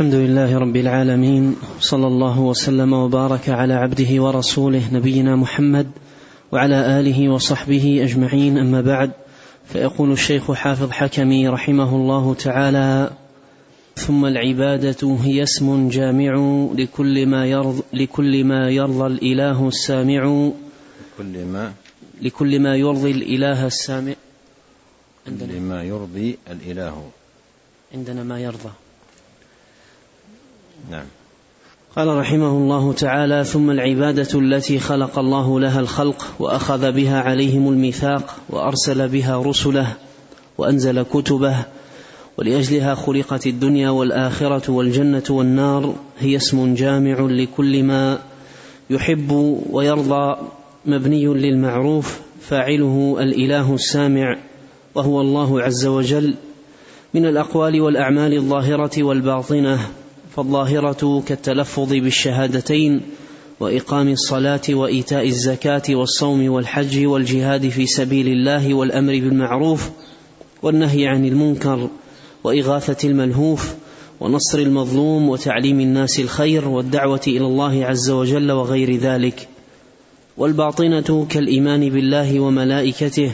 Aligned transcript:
الحمد 0.00 0.14
لله 0.14 0.58
رب 0.58 0.76
العالمين 0.76 1.56
صلى 1.80 2.06
الله 2.06 2.40
وسلم 2.40 2.92
وبارك 2.92 3.48
على 3.48 3.74
عبده 3.74 4.22
ورسوله 4.22 4.82
نبينا 4.92 5.36
محمد 5.36 5.90
وعلى 6.52 7.00
آله 7.00 7.28
وصحبه 7.28 8.04
أجمعين 8.04 8.58
أما 8.58 8.80
بعد 8.80 9.10
فيقول 9.66 10.12
الشيخ 10.12 10.52
حافظ 10.52 10.90
حكمي 10.90 11.48
رحمه 11.48 11.96
الله 11.96 12.34
تعالى 12.34 13.10
ثم 13.96 14.24
العبادة 14.26 15.16
هي 15.22 15.42
اسم 15.42 15.88
جامع 15.88 16.32
لكل 16.74 17.26
ما 17.26 17.46
يرضى 17.46 17.82
لكل 17.92 18.44
ما 18.44 18.70
يرضى 18.70 19.06
الإله 19.06 19.68
السامع 19.68 20.50
كل 21.18 21.44
ما 21.44 21.72
لكل 22.22 22.60
ما 22.60 22.76
يرضي 22.76 23.10
الإله 23.10 23.66
السامع. 23.66 24.14
عندنا. 25.26 25.52
لما 25.52 25.82
يرضي 25.82 26.38
الإله. 26.50 27.10
عندنا 27.94 28.22
ما 28.24 28.40
يرضى. 28.40 28.70
نعم. 30.90 31.04
قال 31.96 32.08
رحمه 32.08 32.50
الله 32.50 32.92
تعالى 32.92 33.44
ثم 33.44 33.70
العبادة 33.70 34.38
التي 34.38 34.78
خلق 34.78 35.18
الله 35.18 35.60
لها 35.60 35.80
الخلق 35.80 36.26
وأخذ 36.38 36.92
بها 36.92 37.20
عليهم 37.20 37.68
الميثاق 37.68 38.36
وأرسل 38.50 39.08
بها 39.08 39.42
رسله 39.42 39.96
وأنزل 40.58 41.02
كتبه 41.02 41.56
ولأجلها 42.38 42.94
خلقت 42.94 43.46
الدنيا 43.46 43.90
والآخرة 43.90 44.72
والجنة 44.72 45.22
والنار 45.30 45.94
هي 46.18 46.36
اسم 46.36 46.74
جامع 46.74 47.20
لكل 47.20 47.82
ما 47.82 48.18
يحب 48.90 49.30
ويرضى 49.70 50.36
مبني 50.86 51.26
للمعروف 51.26 52.20
فاعله 52.40 53.16
الإله 53.20 53.74
السامع 53.74 54.38
وهو 54.94 55.20
الله 55.20 55.62
عز 55.62 55.86
وجل 55.86 56.34
من 57.14 57.26
الأقوال 57.26 57.80
والأعمال 57.80 58.34
الظاهرة 58.34 59.02
والباطنة. 59.02 59.78
فالظاهرة 60.36 61.22
كالتلفظ 61.26 61.88
بالشهادتين 61.88 63.00
وإقام 63.60 64.08
الصلاة 64.08 64.60
وإيتاء 64.70 65.26
الزكاة 65.26 65.82
والصوم 65.90 66.50
والحج 66.50 67.06
والجهاد 67.06 67.68
في 67.68 67.86
سبيل 67.86 68.28
الله 68.28 68.74
والأمر 68.74 69.12
بالمعروف 69.12 69.90
والنهي 70.62 71.06
عن 71.06 71.24
المنكر 71.24 71.88
وإغاثة 72.44 73.08
الملهوف 73.08 73.74
ونصر 74.20 74.58
المظلوم 74.58 75.28
وتعليم 75.28 75.80
الناس 75.80 76.20
الخير 76.20 76.68
والدعوة 76.68 77.20
إلى 77.26 77.46
الله 77.46 77.84
عز 77.84 78.10
وجل 78.10 78.52
وغير 78.52 78.96
ذلك 78.96 79.48
والباطنة 80.36 81.26
كالإيمان 81.30 81.88
بالله 81.88 82.40
وملائكته 82.40 83.32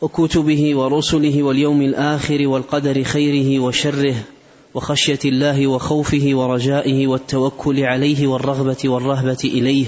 وكتبه 0.00 0.76
ورسله 0.76 1.42
واليوم 1.42 1.82
الآخر 1.82 2.48
والقدر 2.48 3.02
خيره 3.02 3.60
وشره 3.60 4.14
وخشية 4.76 5.18
الله 5.24 5.66
وخوفه 5.66 6.30
ورجائه 6.32 7.06
والتوكل 7.06 7.80
عليه 7.80 8.26
والرغبة 8.26 8.76
والرهبة 8.84 9.42
إليه 9.44 9.86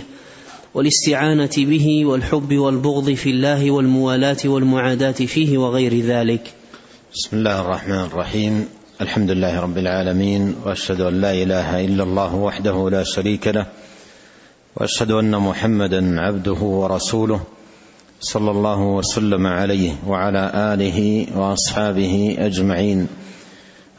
والاستعانة 0.75 1.51
به 1.57 2.07
والحب 2.07 2.55
والبغض 2.55 3.11
في 3.11 3.31
الله 3.31 3.71
والموالاة 3.71 4.37
والمعاداة 4.45 5.13
فيه 5.13 5.59
وغير 5.59 6.01
ذلك. 6.01 6.53
بسم 7.15 7.37
الله 7.37 7.61
الرحمن 7.61 8.01
الرحيم. 8.01 8.69
الحمد 9.01 9.31
لله 9.31 9.61
رب 9.61 9.79
العالمين 9.79 10.55
وأشهد 10.65 11.01
أن 11.01 11.21
لا 11.21 11.33
إله 11.33 11.85
إلا 11.85 12.03
الله 12.03 12.35
وحده 12.35 12.91
لا 12.91 13.05
شريك 13.05 13.49
له 13.49 13.67
وأشهد 14.77 15.11
أن 15.11 15.37
محمدا 15.37 16.21
عبده 16.21 16.61
ورسوله 16.61 17.41
صلى 18.21 18.51
الله 18.51 18.81
وسلم 18.81 19.47
عليه 19.47 19.93
وعلى 20.07 20.51
آله 20.55 21.27
وأصحابه 21.37 22.37
أجمعين. 22.39 23.09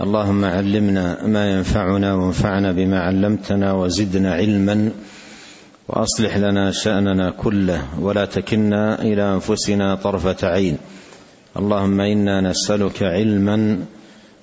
اللهم 0.01 0.45
علمنا 0.45 1.27
ما 1.27 1.51
ينفعنا 1.51 2.13
وانفعنا 2.13 2.71
بما 2.71 2.99
علمتنا 2.99 3.73
وزدنا 3.73 4.33
علما 4.33 4.91
وأصلح 5.87 6.37
لنا 6.37 6.71
شأننا 6.71 7.29
كله 7.29 7.99
ولا 7.99 8.25
تكلنا 8.25 9.01
إلى 9.01 9.33
أنفسنا 9.33 9.95
طرفة 9.95 10.47
عين. 10.47 10.77
اللهم 11.57 12.01
إنا 12.01 12.41
نسألك 12.41 13.03
علما 13.03 13.79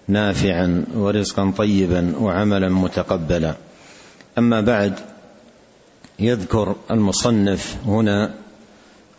نافعا 0.09 0.85
ورزقا 0.95 1.53
طيبا 1.57 2.13
وعملا 2.21 2.69
متقبلا. 2.69 3.55
أما 4.39 4.61
بعد 4.61 4.93
يذكر 6.19 6.77
المصنف 6.91 7.77
هنا 7.87 8.35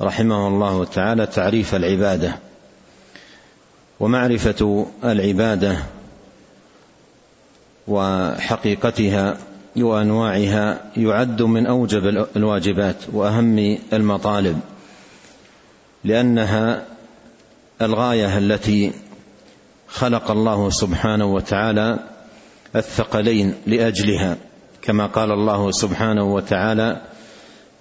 رحمه 0.02 0.48
الله 0.48 0.86
تعالى 0.86 1.26
تعريف 1.26 1.76
العبادة 1.76 2.36
ومعرفة 4.00 4.88
العبادة 5.04 5.78
وحقيقتها 7.88 9.38
وأنواعها 9.78 10.82
يعد 10.98 11.42
من 11.42 11.66
أوجب 11.68 12.28
الواجبات 12.36 12.96
وأهم 13.14 13.78
المطالب 13.94 14.60
لأنها 16.04 16.86
الغاية 17.82 18.38
التي 18.38 18.92
خلق 19.88 20.32
الله 20.32 20.70
سبحانه 20.70 21.26
وتعالى 21.26 22.00
الثقلين 22.76 23.54
لأجلها 23.68 24.38
كما 24.82 25.06
قال 25.06 25.32
الله 25.32 25.72
سبحانه 25.72 26.34
وتعالى 26.34 27.02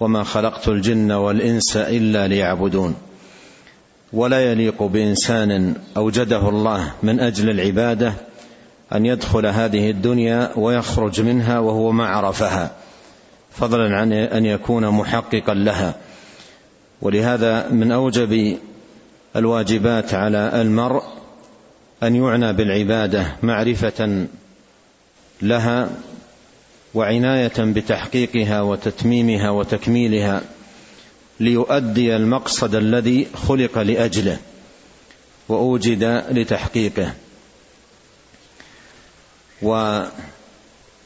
وما 0.00 0.24
خلقت 0.24 0.68
الجن 0.68 1.12
والإنس 1.12 1.76
إلا 1.76 2.28
ليعبدون 2.28 2.94
ولا 4.12 4.52
يليق 4.52 4.82
بإنسان 4.82 5.74
أوجده 5.96 6.48
الله 6.48 6.92
من 7.02 7.20
أجل 7.20 7.50
العبادة 7.50 8.12
أن 8.92 9.06
يدخل 9.06 9.46
هذه 9.46 9.90
الدنيا 9.90 10.50
ويخرج 10.56 11.20
منها 11.20 11.58
وهو 11.58 11.92
ما 11.92 12.06
عرفها. 12.06 12.70
فضلا 13.50 13.96
عن 13.96 14.12
أن 14.12 14.46
يكون 14.46 14.88
محققا 14.88 15.54
لها. 15.54 15.94
ولهذا 17.02 17.68
من 17.68 17.92
أوجب 17.92 18.58
الواجبات 19.36 20.14
على 20.14 20.62
المرء 20.62 21.02
أن 22.02 22.16
يعنى 22.16 22.52
بالعبادة 22.52 23.26
معرفة 23.42 24.26
لها 25.42 25.90
وعناية 26.94 27.52
بتحقيقها 27.58 28.60
وتتميمها 28.62 29.50
وتكميلها 29.50 30.42
ليؤدي 31.40 32.16
المقصد 32.16 32.74
الذي 32.74 33.26
خلق 33.34 33.78
لأجله 33.78 34.38
وأوجد 35.48 36.24
لتحقيقه. 36.30 37.12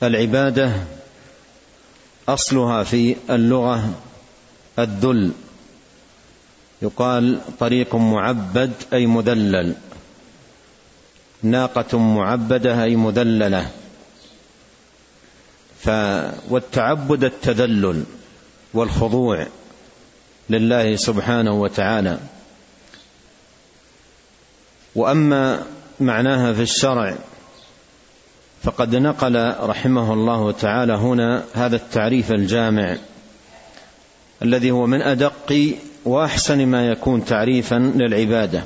والعبادة 0.03 0.72
أصلها 2.28 2.84
في 2.84 3.16
اللغة 3.31 3.94
الذل 4.78 5.33
يقال 6.83 7.41
طريق 7.59 7.94
معبد 7.94 8.72
أي 8.93 9.06
مذلل 9.06 9.75
ناقة 11.43 11.99
معبدة 11.99 12.84
أي 12.84 12.97
مذلله 12.97 13.71
ف 15.81 15.91
والتعبد 16.50 17.25
التذلل 17.25 18.05
والخضوع 18.75 19.47
لله 20.50 20.97
سبحانه 20.97 21.53
وتعالى. 21.53 22.19
وأما 24.94 25.66
معناها 26.00 26.53
في 26.53 26.62
الشرع 26.62 27.16
فقد 28.62 28.97
نقل 28.97 29.54
رحمه 29.60 30.12
الله 30.12 30.53
تعالى 30.53 30.93
هنا 30.93 31.44
هذا 31.54 31.76
التعريف 31.76 32.32
الجامع 32.32 32.97
الذي 34.43 34.71
هو 34.71 34.87
من 34.87 35.03
أدق 35.03 35.75
وأحسن 36.04 36.66
ما 36.66 36.88
يكون 36.88 37.25
تعريفا 37.25 37.75
للعبادة. 37.75 38.65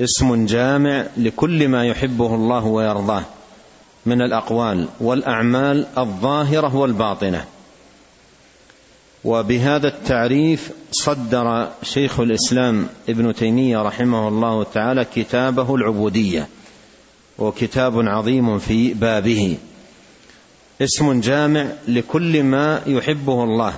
اسم 0.00 0.46
جامع 0.46 1.06
لكل 1.16 1.68
ما 1.68 1.86
يحبه 1.86 2.34
الله 2.34 2.64
ويرضاه 2.64 3.22
من 4.06 4.22
الأقوال 4.22 4.88
والأعمال 5.00 5.86
الظاهرة 5.98 6.76
والباطنة. 6.76 7.44
وبهذا 9.24 9.88
التعريف 9.88 10.70
صدر 10.92 11.68
شيخ 11.82 12.20
الإسلام 12.20 12.86
ابن 13.08 13.34
تيمية 13.34 13.82
رحمه 13.82 14.28
الله 14.28 14.64
تعالى 14.64 15.06
كتابه 15.14 15.74
العبودية. 15.74 16.48
وكتاب 17.38 18.00
عظيم 18.08 18.58
في 18.58 18.94
بابه. 18.94 19.56
اسم 20.82 21.20
جامع 21.20 21.66
لكل 21.88 22.42
ما 22.42 22.82
يحبه 22.86 23.44
الله 23.44 23.74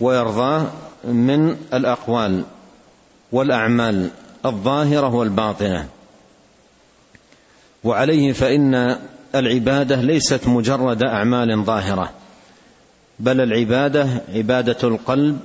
ويرضاه 0.00 0.66
من 1.04 1.56
الأقوال 1.74 2.44
والأعمال 3.32 4.10
الظاهرة 4.46 5.14
والباطنة. 5.14 5.88
وعليه 7.84 8.32
فإن 8.32 8.98
العبادة 9.34 9.96
ليست 9.96 10.48
مجرد 10.48 11.02
أعمال 11.02 11.64
ظاهرة 11.64 12.12
بل 13.18 13.40
العبادة 13.40 14.08
عبادة 14.34 14.88
القلب 14.88 15.38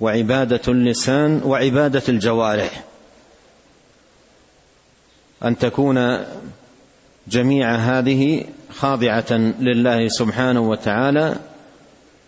وعبادة 0.00 0.60
اللسان 0.68 1.40
وعبادة 1.44 2.02
الجوارح. 2.08 2.84
أن 5.44 5.58
تكون 5.58 6.18
جميع 7.28 7.74
هذه 7.74 8.44
خاضعة 8.70 9.32
لله 9.60 10.08
سبحانه 10.08 10.60
وتعالى 10.60 11.36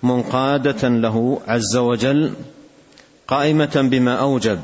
منقادة 0.03 0.89
له 0.89 1.41
عز 1.49 1.77
وجل 1.77 2.33
قائمة 3.29 3.89
بما 3.91 4.15
أوجب 4.15 4.61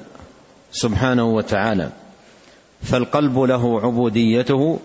سبحانه 0.73 1.25
وتعالى. 1.25 1.91
فالقلب 2.83 3.39
له 3.39 3.81
عبوديته 3.81 4.79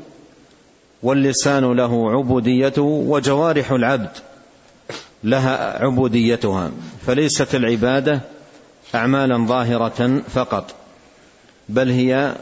واللسان 1.03 1.63
له 1.63 2.12
عبوديته 2.12 2.81
وجوارح 2.81 3.71
العبد 3.71 4.12
لها 5.24 5.83
عبوديتها. 5.83 6.71
فليست 7.06 7.56
العبادة 7.56 8.21
أعمالا 8.95 9.45
ظاهرة 9.45 10.21
فقط 10.30 10.75
بل 11.69 11.89
هي 11.89 12.36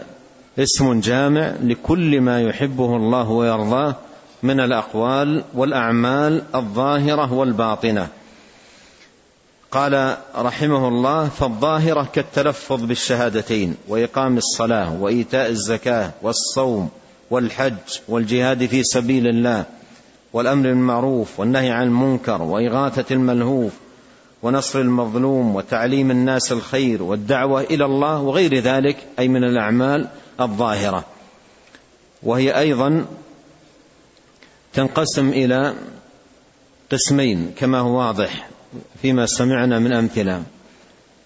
اسم 0.60 1.00
جامع 1.00 1.54
لكل 1.64 2.22
ما 2.22 2.42
يحبه 2.42 2.96
الله 2.96 3.30
ويرضاه 3.30 3.96
من 4.44 4.60
الأقوال 4.60 5.44
والأعمال 5.54 6.44
الظاهرة 6.56 7.34
والباطنة. 7.34 8.08
قال 9.72 10.18
رحمه 10.38 10.88
الله 10.88 11.28
فالظاهرة 11.30 12.10
كالتلفظ 12.14 12.84
بالشهادتين 12.84 13.76
وإقام 13.88 14.38
الصلاة 14.38 15.02
وإيتاء 15.02 15.50
الزكاة 15.50 16.12
والصوم 16.22 16.90
والحج 17.32 17.74
والجهاد 18.08 18.66
في 18.66 18.84
سبيل 18.84 19.28
الله 19.28 19.66
والأمر 20.34 20.64
بالمعروف 20.64 21.40
والنهي 21.40 21.72
عن 21.72 21.88
المنكر 21.88 22.42
وإغاثة 22.42 23.16
الملهوف 23.16 23.72
ونصر 24.44 24.80
المظلوم 24.80 25.56
وتعليم 25.56 26.12
الناس 26.12 26.52
الخير 26.52 27.04
والدعوة 27.04 27.62
إلى 27.62 27.86
الله 27.86 28.22
وغير 28.22 28.60
ذلك 28.60 28.98
أي 29.20 29.28
من 29.28 29.44
الأعمال 29.44 30.08
الظاهرة. 30.42 31.06
وهي 32.24 32.60
أيضا 32.60 33.06
تنقسم 34.74 35.30
إلى 35.30 35.76
قسمين 36.92 37.54
كما 37.58 37.80
هو 37.80 37.98
واضح 38.00 38.50
فيما 39.02 39.26
سمعنا 39.26 39.80
من 39.80 39.94
أمثلة. 39.94 40.44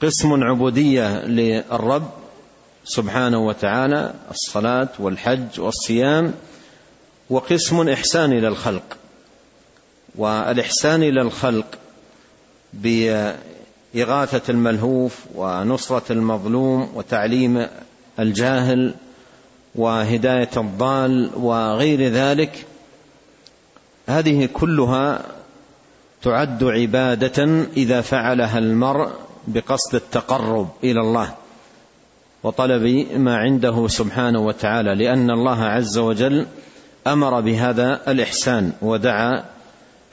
قسم 0.02 0.44
عبودية 0.44 1.26
للرب 1.26 2.10
سبحانه 2.86 3.40
وتعالى 3.40 4.14
الصلاة 4.32 4.90
والحج 5.00 5.60
والصيام 5.60 6.34
وقسم 7.30 7.90
إحسان 7.90 8.32
إلى 8.32 8.48
الخلق. 8.48 8.98
والإحسان 10.16 11.04
إلى 11.04 11.22
الخلق 11.22 11.66
بإغاثة 12.74 14.42
الملهوف 14.50 15.20
ونصرة 15.36 16.12
المظلوم 16.12 16.92
وتعليم 16.96 17.68
الجاهل 18.20 18.94
وهداية 19.76 20.50
الضال 20.58 21.30
وغير 21.36 22.02
ذلك 22.02 22.66
هذه 24.08 24.50
كلها 24.54 25.26
تعد 26.22 26.64
عبادة 26.64 27.66
إذا 27.78 28.02
فعلها 28.02 28.58
المرء 28.58 29.10
بقصد 29.48 29.96
التقرب 29.96 30.70
إلى 30.84 31.00
الله 31.00 31.36
وطلب 32.44 33.08
ما 33.16 33.38
عنده 33.38 33.88
سبحانه 33.88 34.40
وتعالى 34.40 34.96
لأن 34.96 35.32
الله 35.32 35.64
عز 35.64 35.98
وجل 35.98 36.48
أمر 37.08 37.42
بهذا 37.42 38.12
الإحسان 38.12 38.72
ودعا 38.82 39.46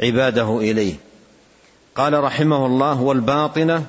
عباده 0.00 0.58
إليه. 0.58 0.94
قال 1.94 2.24
رحمه 2.24 2.66
الله 2.66 3.00
والباطنة 3.00 3.86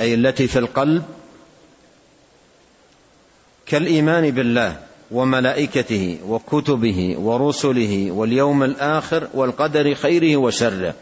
أي 0.00 0.14
التي 0.14 0.48
في 0.48 0.58
القلب 0.58 1.02
كالإيمان 3.66 4.30
بالله 4.30 4.76
وملائكته 5.10 6.18
وكتبه 6.28 7.16
ورسله 7.18 8.10
واليوم 8.10 8.62
الآخر 8.62 9.28
والقدر 9.34 9.94
خيره 9.94 10.36
وشره. 10.36 10.94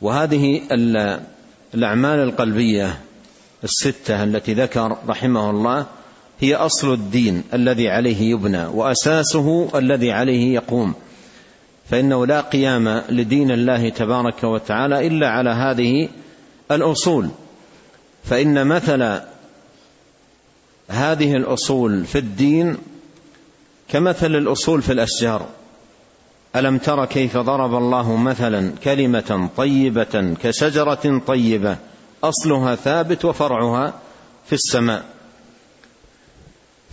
وهذه 0.00 0.62
الأعمال 1.74 2.18
القلبية 2.18 3.00
الستة 3.64 4.24
التي 4.24 4.54
ذكر 4.54 4.96
رحمه 5.08 5.50
الله 5.50 5.86
هي 6.40 6.54
أصل 6.54 6.92
الدين 6.92 7.44
الذي 7.54 7.88
عليه 7.88 8.30
يبنى 8.30 8.66
وأساسه 8.66 9.68
الذي 9.74 10.12
عليه 10.12 10.54
يقوم. 10.54 10.94
فإنه 11.90 12.26
لا 12.26 12.40
قيام 12.40 13.02
لدين 13.08 13.50
الله 13.50 13.88
تبارك 13.88 14.44
وتعالى 14.44 15.06
إلا 15.06 15.28
على 15.28 15.50
هذه 15.50 16.08
الأصول. 16.70 17.28
فإن 18.24 18.66
مثل 18.66 19.20
هذه 20.90 21.36
الأصول 21.36 22.04
في 22.04 22.18
الدين 22.18 22.76
كمثل 23.88 24.36
الأصول 24.36 24.82
في 24.82 24.92
الأشجار. 24.92 25.46
ألم 26.56 26.78
تر 26.78 27.04
كيف 27.04 27.36
ضرب 27.36 27.74
الله 27.74 28.16
مثلا 28.16 28.72
كلمة 28.84 29.48
طيبة 29.56 30.34
كشجرة 30.42 31.22
طيبة؟ 31.26 31.76
أصلها 32.24 32.74
ثابت 32.74 33.24
وفرعها 33.24 33.94
في 34.46 34.52
السماء. 34.52 35.04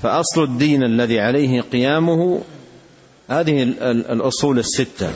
فأصل 0.03 0.43
الدين 0.43 0.83
الذي 0.83 1.19
عليه 1.19 1.61
قيامه 1.61 2.41
هذه 3.29 3.63
الأصول 3.91 4.59
الستة. 4.59 5.11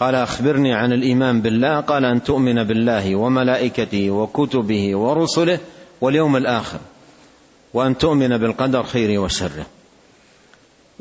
قال 0.00 0.14
أخبرني 0.14 0.74
عن 0.74 0.92
الإيمان 0.92 1.40
بالله. 1.40 1.80
قال 1.80 2.04
أن 2.04 2.22
تؤمن 2.22 2.64
بالله 2.64 3.16
وملائكته 3.16 4.10
وكتبه 4.10 4.96
ورسله 4.96 5.58
واليوم 6.00 6.36
الآخر. 6.36 6.78
وأن 7.76 7.98
تؤمن 7.98 8.38
بالقدر 8.38 8.82
خيره 8.82 9.18
وشره. 9.18 9.66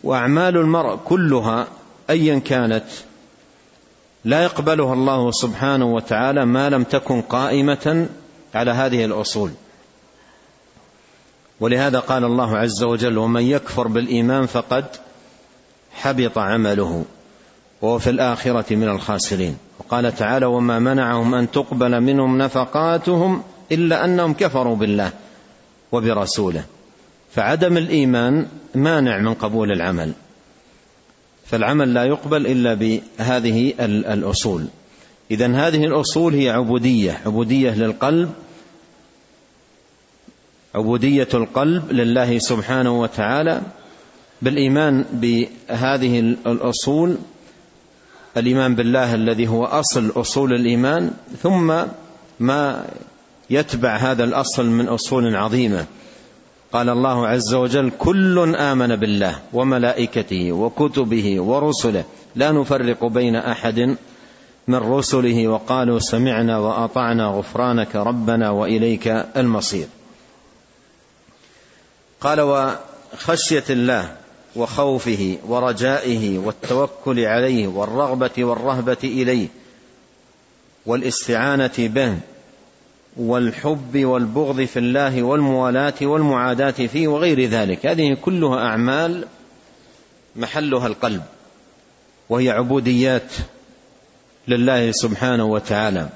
وأعمال 0.03 0.57
المرء 0.57 0.95
كلها 1.05 1.67
ايا 2.09 2.39
كانت 2.39 2.83
لا 4.25 4.43
يقبلها 4.43 4.93
الله 4.93 5.31
سبحانه 5.31 5.85
وتعالى 5.85 6.45
ما 6.45 6.69
لم 6.69 6.83
تكن 6.83 7.21
قائمة 7.21 8.07
على 8.55 8.71
هذه 8.71 9.05
الأصول. 9.05 9.51
ولهذا 11.59 11.99
قال 11.99 12.23
الله 12.23 12.57
عز 12.57 12.83
وجل 12.83 13.17
ومن 13.17 13.43
يكفر 13.43 13.87
بالإيمان 13.87 14.45
فقد 14.45 14.85
حبط 15.93 16.37
عمله 16.37 17.05
وهو 17.81 17.99
في 17.99 18.09
الآخرة 18.09 18.75
من 18.75 18.89
الخاسرين 18.89 19.57
وقال 19.79 20.15
تعالى 20.15 20.45
وما 20.45 20.79
منعهم 20.79 21.35
أن 21.35 21.51
تقبل 21.51 22.01
منهم 22.01 22.37
نفقاتهم 22.37 23.43
إلا 23.71 24.05
أنهم 24.05 24.33
كفروا 24.33 24.75
بالله 24.75 25.11
وبرسوله. 25.95 26.63
فعدم 27.31 27.77
الإيمان 27.77 28.47
مانع 28.75 29.17
من 29.17 29.33
قبول 29.33 29.71
العمل. 29.71 30.13
فالعمل 31.45 31.93
لا 31.93 32.03
يقبل 32.03 32.47
إلا 32.47 32.73
بهذه 32.73 33.73
الأصول. 34.13 34.65
اذا 35.31 35.47
هذه 35.47 35.85
الأصول 35.85 36.33
هي 36.33 36.49
عبودية 36.49 37.21
عبودية 37.25 37.71
للقلب 37.71 38.31
عبودية 40.75 41.27
القلب 41.33 41.91
لله 41.91 42.39
سبحانه 42.39 43.01
وتعالى 43.01 43.61
بالإيمان 44.41 45.05
بهذه 45.13 46.19
الأصول 46.19 47.17
الإيمان 48.37 48.75
بالله 48.75 49.15
الذي 49.15 49.47
هو 49.47 49.65
أصل 49.65 50.11
أصول 50.15 50.53
الإيمان 50.53 51.11
ثم 51.43 51.73
ما 52.39 52.85
يتبع 53.49 53.95
هذا 53.95 54.23
الأصل 54.23 54.65
من 54.65 54.87
أصول 54.87 55.35
عظيمة. 55.35 55.85
قال 56.73 56.89
الله 56.89 57.27
عز 57.27 57.53
وجل 57.53 57.91
كل 57.99 58.55
آمن 58.55 58.95
بالله 58.95 59.39
وملائكته 59.53 60.51
وكتبه 60.51 61.41
ورسله 61.41 62.03
لا 62.35 62.51
نفرق 62.51 63.05
بين 63.05 63.35
أحد 63.35 63.97
من 64.67 64.75
رسله 64.75 65.47
وقالوا 65.47 65.99
سمعنا 65.99 66.57
وأطعنا 66.57 67.27
غفرانك 67.27 67.95
ربنا 67.95 68.49
وإليك 68.49 69.07
المصير. 69.37 69.87
قال 72.21 72.41
وخشية 72.41 73.63
الله 73.69 74.15
وخوفه 74.55 75.37
ورجائه 75.47 76.37
والتوكل 76.37 77.19
عليه 77.19 77.67
والرغبة 77.67 78.31
والرهبة 78.37 78.97
إليه 79.03 79.47
والإستعانة 80.85 81.73
به 81.77 82.17
والحب 83.17 84.05
والبغض 84.05 84.61
في 84.61 84.79
الله 84.79 85.23
والموالاه 85.23 85.93
والمعاداه 86.01 86.71
فيه 86.71 87.07
وغير 87.07 87.45
ذلك. 87.45 87.85
هذه 87.85 88.17
كلها 88.21 88.59
أعمال 88.59 89.27
محلها 90.35 90.87
القلب 90.87 91.21
وهي 92.29 92.49
عبوديات 92.49 93.33
لله 94.47 94.91
سبحانه 94.91 95.45
وتعالى. 95.45 96.09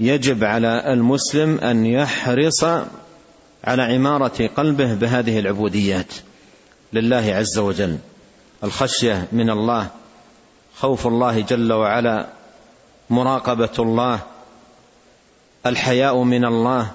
يجب 0.00 0.44
على 0.44 0.92
المسلم 0.92 1.58
أن 1.58 1.86
يحرص 1.86 2.64
على 3.64 3.82
عمارة 3.82 4.46
قلبه 4.56 4.94
بهذه 4.94 5.38
العبوديات 5.38 6.12
لله 6.92 7.34
عز 7.34 7.58
وجل. 7.58 7.98
الخشية 8.64 9.28
من 9.32 9.50
الله 9.50 9.88
خوف 10.76 11.06
الله 11.06 11.40
جل 11.40 11.72
وعلا 11.72 12.26
مراقبة 13.10 13.70
الله 13.78 14.20
الحياء 15.68 16.22
من 16.22 16.44
الله 16.44 16.90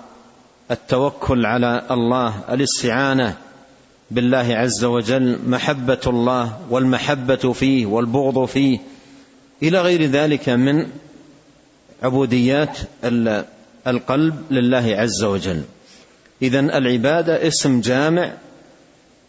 التوكل 0.71 1.45
على 1.45 1.83
الله 1.91 2.33
الاستعانة 2.49 3.37
بالله 4.11 4.55
عز 4.55 4.83
وجل 4.83 5.39
محبة 5.47 5.99
الله 6.07 6.57
والمحبة 6.69 7.53
فيه 7.53 7.85
والبغض 7.85 8.45
فيه. 8.45 8.79
إلى 9.63 9.81
غير 9.81 10.05
ذلك 10.05 10.49
من 10.49 10.87
عبوديات 12.03 12.77
القلب 13.87 14.35
لله 14.51 14.95
عز 14.97 15.23
وجل. 15.23 15.61
اذا 16.41 16.59
العبادة 16.59 17.47
اسم 17.47 17.81
جامع 17.81 18.31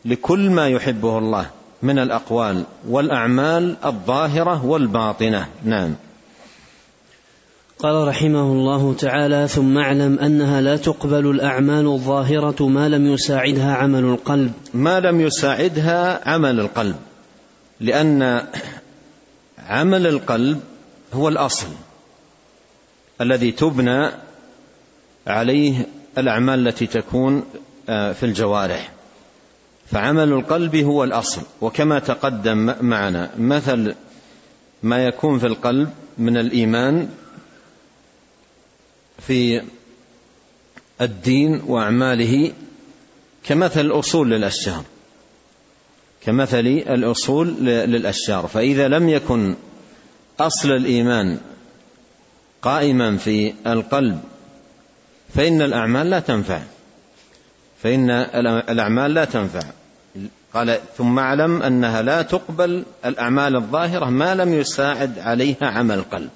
لكل 0.04 0.50
ما 0.50 0.68
يحبه 0.68 1.18
الله 1.18 1.46
من 1.82 1.98
الأقوال 1.98 2.64
والأعمال 2.88 3.76
الظاهرة 3.84 4.64
والباطنة. 4.64 5.48
نعم. 5.64 5.94
قال 7.78 8.08
رحمه 8.08 8.42
الله 8.42 8.94
تعالى 8.94 9.48
ثم 9.48 9.78
اعلم 9.78 10.18
أنها 10.18 10.60
لا 10.60 10.76
تقبل 10.76 11.30
الأعمال 11.30 11.86
الظاهرة 11.86 12.68
ما 12.68 12.88
لم 12.88 13.06
يساعدها 13.06 13.74
عمل 13.74 14.04
القلب. 14.04 14.52
ما 14.74 15.00
لم 15.00 15.20
يساعدها 15.20 16.28
عمل 16.28 16.60
القلب 16.60 16.96
لأن 17.80 18.42
عمل 19.58 20.06
القلب 20.06 20.60
هو 21.12 21.28
الأصل 21.28 21.66
الذي 23.20 23.52
تبنى 23.52 24.10
عليه 25.26 25.86
الأعمال 26.18 26.68
التي 26.68 26.86
تكون 26.86 27.44
آه، 27.88 28.12
في 28.12 28.26
الجوارح. 28.26 28.92
فعمل 29.86 30.32
القلب 30.32 30.76
هو 30.76 31.04
الأصل. 31.04 31.42
وكما 31.60 31.98
تقدم 31.98 32.74
معنا 32.80 33.30
مثل 33.38 33.94
ما 34.82 35.04
يكون 35.04 35.38
في 35.38 35.46
القلب 35.46 35.90
من 36.18 36.36
الإيمان 36.36 37.08
في 39.26 39.62
الدين 41.00 41.62
وأعماله 41.66 42.52
كمثل 43.44 43.80
الاصول 43.80 44.30
للأشجار. 44.30 44.84
كمثل 46.26 46.66
الأصول 46.66 47.48
للأشجار. 47.64 48.46
فإذا 48.46 48.88
لم 48.88 49.08
يكن 49.08 49.54
أصل 50.40 50.70
الإيمان 50.70 51.38
قائما 52.62 53.16
في 53.16 53.54
القلب 53.66 54.20
فإن 55.34 55.62
الأعمال 55.62 56.10
لا 56.10 56.20
تنفع. 56.20 56.62
فإن 57.82 58.10
الأعمال 58.10 59.14
لا 59.14 59.24
تنفع. 59.24 59.62
قال 60.54 60.78
ثم 60.96 61.18
اعلم 61.18 61.62
أنها 61.62 62.02
لا 62.02 62.22
تقبل 62.22 62.84
الأعمال 63.04 63.56
الظاهرة 63.56 64.10
ما 64.10 64.34
لم 64.34 64.52
يساعد 64.52 65.18
عليها 65.18 65.64
عمل 65.66 65.98
القلب. 65.98 66.30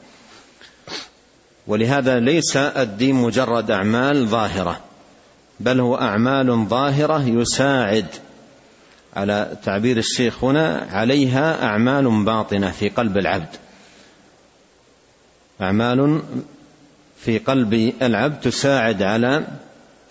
ولهذا 1.68 2.20
ليس 2.20 2.56
الدين 2.56 3.14
مجرد 3.14 3.70
أعمال 3.70 4.26
ظاهرة 4.26 4.80
بل 5.60 5.80
هو 5.80 5.96
أعمال 5.96 6.66
ظاهرة 6.68 7.22
يساعد 7.28 8.06
على 9.16 9.56
تعبير 9.64 9.96
الشيخ 9.96 10.44
هنا 10.44 10.88
عليها 10.90 11.64
أعمال 11.64 12.24
باطنة 12.24 12.70
في 12.70 12.88
قلب 12.88 13.18
العبد. 13.18 13.48
أعمال 15.60 16.22
في 17.16 17.38
قلب 17.38 17.92
العبد 18.02 18.40
تساعد 18.40 19.02
على 19.02 19.46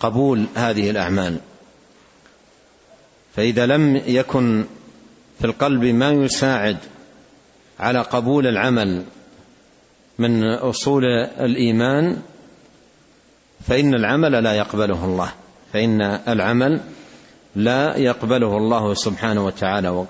قبول 0.00 0.46
هذه 0.54 0.90
الأعمال. 0.90 1.38
فإذا 3.36 3.66
لم 3.66 4.02
يكن 4.06 4.64
في 5.38 5.44
القلب 5.44 5.84
ما 5.84 6.10
يساعد 6.10 6.76
على 7.80 8.00
قبول 8.00 8.46
العمل 8.46 9.04
من 10.18 10.44
أصول 10.44 11.04
الإيمان 11.40 12.16
فإن 13.66 13.94
العمل 13.94 14.32
لا 14.44 14.54
يقبله 14.54 15.04
الله. 15.04 15.30
فإن 15.72 16.02
العمل 16.28 16.80
لا 17.56 17.96
يقبله 17.96 18.56
الله 18.56 18.94
سبحانه 18.94 19.46
وتعالى. 19.46 20.06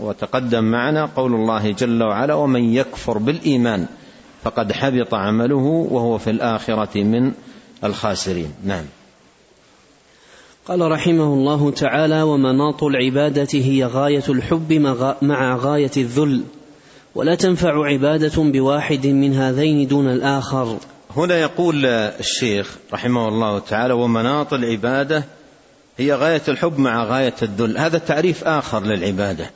وتقدم 0.00 0.64
معنا 0.64 1.06
قول 1.16 1.34
الله 1.34 1.70
جل 1.72 2.02
وعلا 2.02 2.34
ومن 2.34 2.74
يكفر 2.74 3.18
بالإيمان 3.18 3.86
فقد 4.42 4.72
حبط 4.72 5.14
عمله 5.14 5.86
وهو 5.90 6.18
في 6.18 6.30
الآخرة 6.30 7.02
من 7.02 7.32
الخاسرين. 7.84 8.52
نعم. 8.64 8.84
قال 10.68 10.90
رحمه 10.90 11.34
الله 11.34 11.70
تعالى 11.70 12.22
ومناط 12.22 12.84
العبادة 12.84 13.48
هي 13.52 13.84
غاية 13.84 14.24
الحب 14.28 14.72
مع 15.22 15.56
غاية 15.56 15.90
الذل. 15.96 16.44
ولا 17.14 17.34
تنفع 17.34 17.86
عبادة 17.86 18.42
بواحد 18.42 19.06
من 19.06 19.34
هذين 19.34 19.88
دون 19.88 20.08
الآخر. 20.12 20.78
هنا 21.16 21.38
يقول 21.38 21.86
الشيخ 21.86 22.76
رحمه 22.92 23.28
الله 23.28 23.58
تعالى 23.58 23.94
ومناط 23.94 24.52
العبادة 24.52 25.24
هي 25.98 26.14
غاية 26.14 26.42
الحب 26.48 26.78
مع 26.78 27.04
غاية 27.04 27.34
الذل. 27.42 27.78
هذا 27.78 27.98
تعريف 27.98 28.44
آخر 28.44 28.82
للعبادة. 28.82 29.50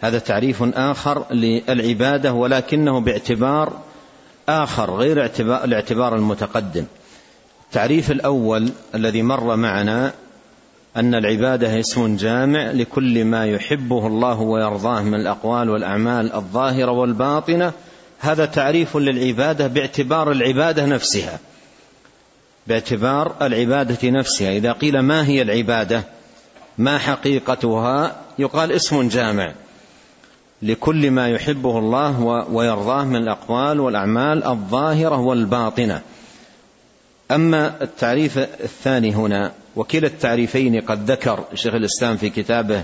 هذا 0.00 0.18
تعريف 0.18 0.62
آخر 0.62 1.24
للعبادة 1.32 2.32
ولكنه 2.32 3.00
باعتبار 3.00 3.72
آخر 4.48 4.96
غير 4.96 5.20
اعتبار 5.20 5.64
الاعتبار 5.64 6.16
المتقدم. 6.16 6.84
التعريف 7.66 8.10
الأول 8.10 8.68
الذي 8.94 9.22
مر 9.22 9.56
معنا 9.56 10.12
أن 10.96 11.14
العبادة 11.14 11.80
اسم 11.80 12.16
جامع 12.16 12.70
لكل 12.70 13.24
ما 13.24 13.46
يحبه 13.46 14.06
الله 14.06 14.40
ويرضاه 14.40 15.02
من 15.02 15.14
الأقوال 15.14 15.70
والأعمال 15.70 16.32
الظاهرة 16.34 16.90
والباطنة. 16.90 17.72
هذا 18.20 18.44
تعريف 18.44 18.96
للعبادة 18.96 19.66
باعتبار 19.66 20.32
العبادة 20.32 20.86
نفسها 20.86 21.38
باعتبار 22.66 23.34
العبادة 23.42 24.10
نفسها. 24.10 24.50
إذا 24.56 24.72
قيل 24.72 25.00
ما 25.00 25.26
هي 25.26 25.42
العبادة 25.42 26.02
ما 26.78 26.98
حقيقتها 26.98 28.16
يقال 28.38 28.72
اسم 28.72 29.08
جامع 29.08 29.52
لكل 30.62 31.10
ما 31.10 31.28
يحبه 31.28 31.78
الله 31.78 32.20
ويرضاه 32.50 33.04
من 33.04 33.16
الأقوال 33.16 33.80
والأعمال 33.80 34.44
الظاهرة 34.44 35.20
والباطنة. 35.20 36.02
أما 37.30 37.82
التعريف 37.82 38.38
الثاني 38.38 39.14
هنا 39.14 39.52
وكلا 39.76 40.06
التعريفين 40.06 40.80
قد 40.80 41.10
ذكر 41.10 41.44
شيخ 41.54 41.74
الإسلام 41.74 42.16
في 42.16 42.30
كتابه 42.30 42.82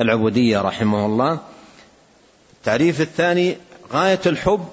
العبودية 0.00 0.60
رحمه 0.60 1.06
الله. 1.06 1.38
التعريف 2.52 3.00
الثاني 3.00 3.56
غاية 3.92 4.20
الحب 4.26 4.68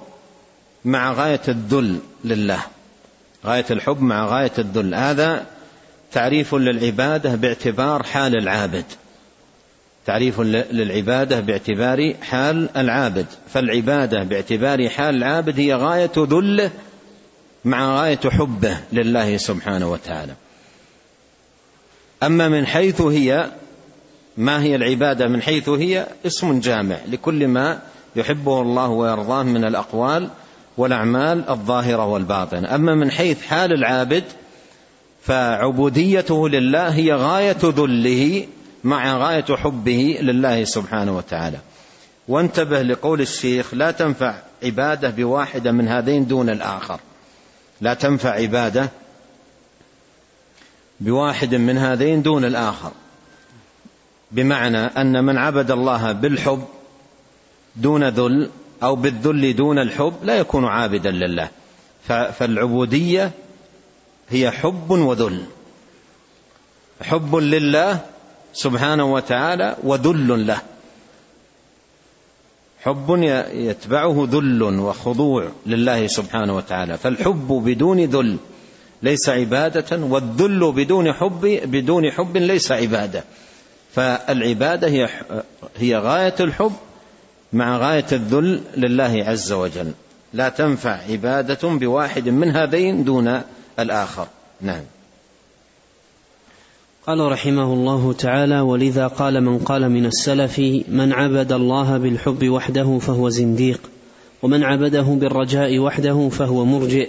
مع 0.84 1.12
غاية 1.12 1.40
الذل 1.48 1.98
لله. 2.24 2.60
غاية 3.46 3.64
الحب 3.70 4.02
مع 4.02 4.26
غاية 4.26 4.52
الذل. 4.58 4.94
هذا 4.94 5.46
تعريف 6.12 6.54
للعبادة 6.54 7.34
باعتبار 7.34 8.02
حال 8.02 8.36
العابد. 8.36 8.84
تعريف 10.06 10.40
للعبادة 10.40 11.40
باعتبار 11.40 12.14
حال 12.22 12.76
العابد. 12.76 13.26
فالعبادة 13.48 14.22
باعتبار 14.24 14.88
حال 14.88 15.14
العابد 15.14 15.60
هي 15.60 15.74
غاية 15.74 16.12
ذله 16.16 16.70
مع 17.64 18.00
غاية 18.00 18.20
حبه 18.30 18.76
لله 18.92 19.36
سبحانه 19.36 19.90
وتعالى. 19.90 20.32
أما 22.22 22.48
من 22.48 22.66
حيث 22.66 23.00
هي 23.00 23.50
ما 24.36 24.62
هي 24.62 24.76
العبادة 24.76 25.28
من 25.28 25.42
حيث 25.42 25.68
هي؟ 25.68 26.06
اسم 26.26 26.60
جامع 26.60 26.96
لكل 27.08 27.48
ما 27.48 27.80
يحبه 28.16 28.60
الله 28.60 28.88
ويرضاه 28.88 29.42
من 29.42 29.64
الأقوال 29.64 30.28
والأعمال 30.76 31.50
الظاهرة 31.50 32.06
والباطنة. 32.06 32.74
أما 32.74 32.94
من 32.94 33.10
حيث 33.10 33.42
حال 33.42 33.72
العابد 33.72 34.24
فعبوديته 35.22 36.48
لله 36.48 36.88
هي 36.88 37.12
غاية 37.12 37.56
ذله 37.62 38.46
مع 38.84 39.16
غاية 39.16 39.56
حبه 39.56 40.18
لله 40.20 40.64
سبحانه 40.64 41.16
وتعالى. 41.16 41.58
وانتبه 42.28 42.82
لقول 42.82 43.20
الشيخ 43.20 43.74
لا 43.74 43.90
تنفع 43.90 44.34
عبادة 44.62 45.10
بواحدة 45.10 45.72
من 45.72 45.88
هذين 45.88 46.26
دون 46.26 46.50
الآخر. 46.50 47.00
لا 47.82 47.94
تنفع 47.94 48.30
عبادة 48.30 48.90
بواحد 51.00 51.54
من 51.54 51.78
هذين 51.78 52.22
دون 52.22 52.44
الآخر. 52.44 52.92
بمعنى 54.30 54.78
أن 54.78 55.24
من 55.24 55.38
عبد 55.38 55.70
الله 55.70 56.12
بالحب 56.12 56.64
دون 57.76 58.08
ذل 58.08 58.50
أو 58.82 58.96
بالذل 58.96 59.56
دون 59.56 59.78
الحب 59.78 60.14
لا 60.22 60.36
يكون 60.36 60.64
عابدا 60.64 61.10
لله. 61.10 61.48
فالعبودية 62.08 63.30
هي 64.30 64.50
حب 64.50 64.90
وذل. 64.90 65.44
حب 67.02 67.36
لله 67.36 68.00
سبحانه 68.52 69.12
وتعالى 69.12 69.76
وذل 69.82 70.46
له. 70.46 70.60
حب 72.82 73.06
يتبعه 73.52 74.28
ذل 74.30 74.62
وخضوع 74.62 75.48
لله 75.66 76.06
سبحانه 76.06 76.56
وتعالى 76.56 76.98
فالحب 76.98 77.48
بدون 77.48 78.04
ذل 78.04 78.36
ليس 79.02 79.28
عبادة 79.28 79.96
والذل 79.96 80.72
بدون 80.72 81.12
حب 81.12 81.60
بدون 81.64 82.10
حب 82.10 82.36
ليس 82.36 82.72
عبادة. 82.72 83.24
فالعبادة 83.94 84.88
هي 84.88 85.08
هي 85.76 85.96
غاية 85.96 86.34
الحب 86.40 86.72
مع 87.52 87.76
غاية 87.76 88.06
الذل 88.12 88.60
لله 88.76 89.24
عز 89.26 89.52
وجل. 89.52 89.92
لا 90.32 90.48
تنفع 90.48 90.98
عبادة 91.10 91.68
بواحد 91.68 92.28
من 92.28 92.50
هذين 92.50 93.04
دون 93.04 93.42
الآخر. 93.78 94.26
نعم. 94.60 94.82
قال 97.06 97.20
رحمه 97.32 97.72
الله 97.72 98.12
تعالى 98.12 98.60
ولذا 98.60 99.06
قال 99.06 99.40
من 99.40 99.58
قال 99.58 99.88
من 99.90 100.06
السلف 100.06 100.58
من 100.88 101.12
عبد 101.12 101.52
الله 101.52 101.98
بالحب 101.98 102.48
وحده 102.48 102.98
فهو 102.98 103.28
زنديق 103.28 103.80
ومن 104.42 104.64
عبده 104.64 105.02
بالرجاء 105.02 105.78
وحده 105.78 106.28
فهو 106.28 106.64
مرجئ 106.64 107.08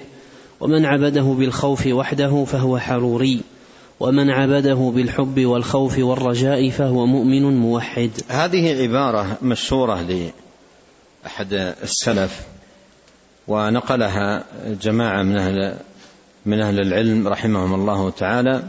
ومن 0.59 0.85
عبده 0.85 1.21
بالخوف 1.21 1.87
وحده 1.87 2.45
فهو 2.45 2.79
حروري 2.79 3.41
ومن 3.99 4.29
عبده 4.29 4.91
بالحب 4.95 5.45
والخوف 5.45 5.99
والرجاء 5.99 6.69
فهو 6.69 7.05
مؤمن 7.05 7.43
موحد. 7.43 8.11
هذه 8.29 8.81
عبارة 8.81 9.37
مشهورة 9.41 10.01
لأحد 10.01 11.53
السلف 11.83 12.41
ونقلها 13.47 14.43
جماعة 14.81 15.23
من 15.23 15.37
أهل 15.37 15.75
من 16.45 16.61
أهل 16.61 16.79
العلم 16.79 17.27
رحمهم 17.27 17.73
الله 17.73 18.09
تعالى. 18.09 18.63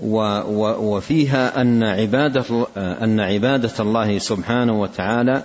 وفيها 0.00 1.60
أن 1.60 1.82
عبادة 1.82 2.66
أن 2.76 3.20
عبادة 3.20 3.72
الله 3.80 4.18
سبحانه 4.18 4.80
وتعالى 4.80 5.42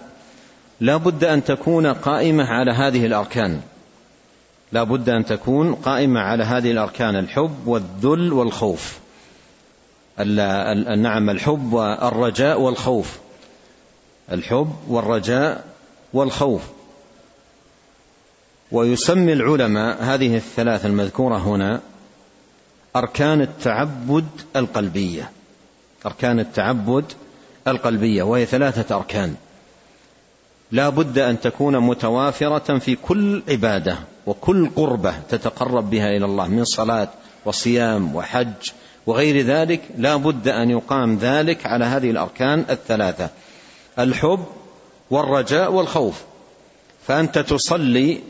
لا 0.79 0.97
بد 0.97 1.23
أن 1.23 1.43
تكون 1.43 1.87
قائمة 1.87 2.43
على 2.43 2.71
هذه 2.71 3.05
الأركان. 3.05 3.61
لا 4.71 4.83
بد 4.83 5.09
أن 5.09 5.25
تكون 5.25 5.75
قائمة 5.75 6.19
على 6.19 6.43
هذه 6.43 6.71
الأركان 6.71 7.15
الحب 7.15 7.67
والذل 7.67 8.33
والخوف. 8.33 8.99
نعم 10.97 11.29
الحب 11.29 11.73
والرجاء 11.73 12.61
والخوف. 12.61 13.19
الحب 14.31 14.71
والرجاء 14.87 15.63
والخوف. 16.13 16.61
ويسمي 18.71 19.33
العلماء 19.33 20.03
هذه 20.03 20.35
الثلاث 20.35 20.85
المذكورة 20.85 21.37
هنا 21.37 21.81
أركان 22.97 23.41
التعبد 23.41 24.27
القلبية. 24.55 25.31
أركان 26.05 26.39
التعبد 26.39 27.05
القلبية 27.67 28.23
وهي 28.23 28.45
ثلاثة 28.45 28.95
أركان. 28.95 29.35
لا 30.71 30.89
بد 30.89 31.19
أن 31.19 31.39
تكون 31.39 31.79
متوافرة 31.79 32.77
في 32.77 32.95
كل 32.95 33.43
عبادة 33.49 33.97
وكل 34.25 34.69
قربة 34.75 35.19
تتقرب 35.29 35.89
بها 35.89 36.17
إلى 36.17 36.25
الله 36.25 36.47
من 36.47 36.65
صلاة 36.65 37.09
وصيام 37.45 38.15
وحج 38.15 38.71
وغير 39.05 39.45
ذلك. 39.45 39.81
لا 39.97 40.15
بد 40.15 40.47
أن 40.47 40.69
يقام 40.69 41.17
ذلك 41.17 41.65
على 41.65 41.85
هذه 41.85 42.11
الأركان 42.11 42.65
الثلاثة 42.69 43.29
الحب 43.99 44.45
والرجاء 45.09 45.71
والخوف. 45.71 46.23
فأنت 47.07 47.39
تصلي 47.39 48.21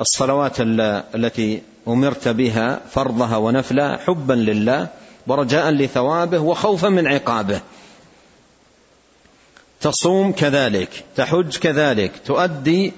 الصلوات 0.00 0.56
التي 1.14 1.62
أمرت 1.88 2.28
بها 2.28 2.80
فرضها 2.90 3.36
ونفلها 3.36 3.96
حبا 3.96 4.32
لله 4.32 4.88
ورجاء 5.26 5.70
لثوابه 5.70 6.38
وخوفا 6.38 6.88
من 6.88 7.06
عقابه. 7.06 7.60
تصوم 9.80 10.32
كذلك 10.32 11.04
تحج 11.16 11.56
كذلك 11.56 12.12
تؤدي 12.24 12.92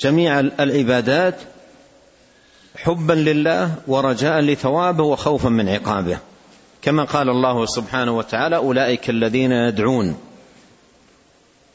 جميع 0.00 0.40
العبادات 0.40 1.34
حبا 2.76 3.12
لله 3.12 3.74
ورجاء 3.86 4.40
لثوابه 4.40 5.04
وخوفا 5.04 5.48
من 5.48 5.68
عقابه. 5.68 6.18
كما 6.82 7.04
قال 7.04 7.28
الله 7.28 7.66
سبحانه 7.66 8.16
وتعالى 8.16 8.56
أولئك 8.56 9.10
الذين 9.10 9.52
يدعون 9.52 10.16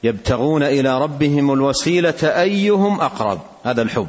يبتغون 0.03 0.63
إلى 0.63 1.01
ربهم 1.01 1.53
الوسيلة 1.53 2.24
أيهم 2.24 3.01
أقرب. 3.01 3.41
هذا 3.63 3.82
الحب. 3.82 4.08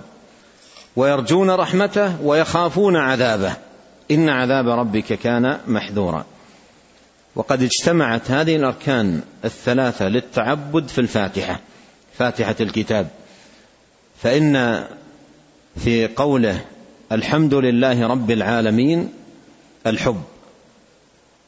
ويرجون 0.96 1.50
رحمته 1.50 2.22
ويخافون 2.22 2.96
عذابه. 2.96 3.56
إن 4.10 4.28
عذاب 4.28 4.68
ربك 4.68 5.12
كان 5.12 5.58
محذورا. 5.66 6.24
وقد 7.36 7.62
اجتمعت 7.62 8.30
هذه 8.30 8.56
الأركان 8.56 9.22
الثلاثة 9.44 10.08
للتعبد 10.08 10.88
في 10.88 11.00
الفاتحة 11.00 11.60
فاتحة 12.18 12.56
الكتاب. 12.60 13.08
فإن 14.22 14.84
في 15.76 16.06
قوله 16.06 16.64
الحمد 17.12 17.54
لله 17.54 18.06
رب 18.06 18.30
العالمين 18.30 19.12
الحب 19.86 20.22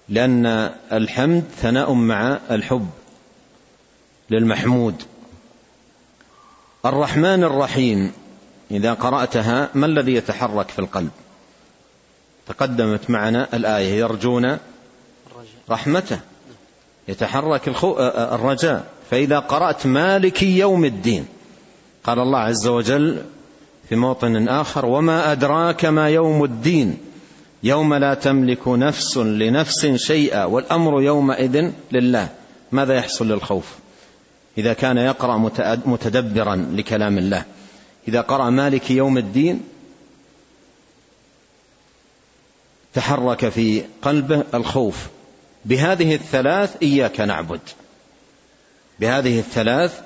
لأن 0.09 0.71
الحمد 0.93 1.45
ثناء 1.57 1.93
مع 1.93 2.39
الحب 2.51 2.91
للمحمود. 4.31 5.03
الرحمن 6.87 7.45
الرحيم 7.45 8.13
إذا 8.71 8.93
قرأتها 8.93 9.69
ما 9.75 9.87
الذي 9.87 10.15
يتحرك 10.15 10.69
في 10.69 10.79
القلب؟ 10.79 11.11
تقدمت 12.49 13.11
معنا 13.11 13.49
الآية 13.55 13.99
يرجون 13.99 14.59
رحمته. 15.71 16.21
يتحرك 17.09 17.69
الرجاء. 17.99 18.87
فإذا 19.11 19.39
قرأت 19.39 19.87
مالك 19.87 20.43
يوم 20.43 20.85
الدين 20.85 21.27
قال 22.05 22.19
الله 22.19 22.39
عز 22.39 22.67
وجل 22.67 23.23
في 23.89 23.97
موطن 23.97 24.49
آخر 24.49 24.87
وما 24.87 25.33
أدراك 25.33 25.85
ما 25.85 26.09
يوم 26.09 26.45
الدين؟ 26.45 26.99
يوم 27.63 27.95
لا 27.95 28.15
تملك 28.15 28.69
نفس 28.69 29.17
لنفس 29.17 29.87
شيئا 29.87 30.45
والأمر 30.45 31.03
يومئذ 31.03 31.71
لله. 31.93 32.29
ماذا 32.73 32.95
يحصل 32.95 33.29
للخوف؟ 33.29 33.75
إذا 34.59 34.73
كان 34.73 34.97
يقرأ 34.97 35.51
متدبرا 35.87 36.57
لكلام 36.73 37.19
الله. 37.19 37.45
إذا 38.09 38.21
قرأ 38.21 38.51
مالك 38.51 38.91
يوم 38.91 39.19
الدين 39.19 39.61
تحرك 42.95 43.49
في 43.49 43.83
قلبه 44.03 44.45
الخوف. 44.55 45.07
بهذه 45.65 46.15
الثلاث 46.15 46.77
إياك 46.83 47.21
نعبد. 47.21 47.61
بهذه 49.01 49.39
الثلاث 49.39 50.01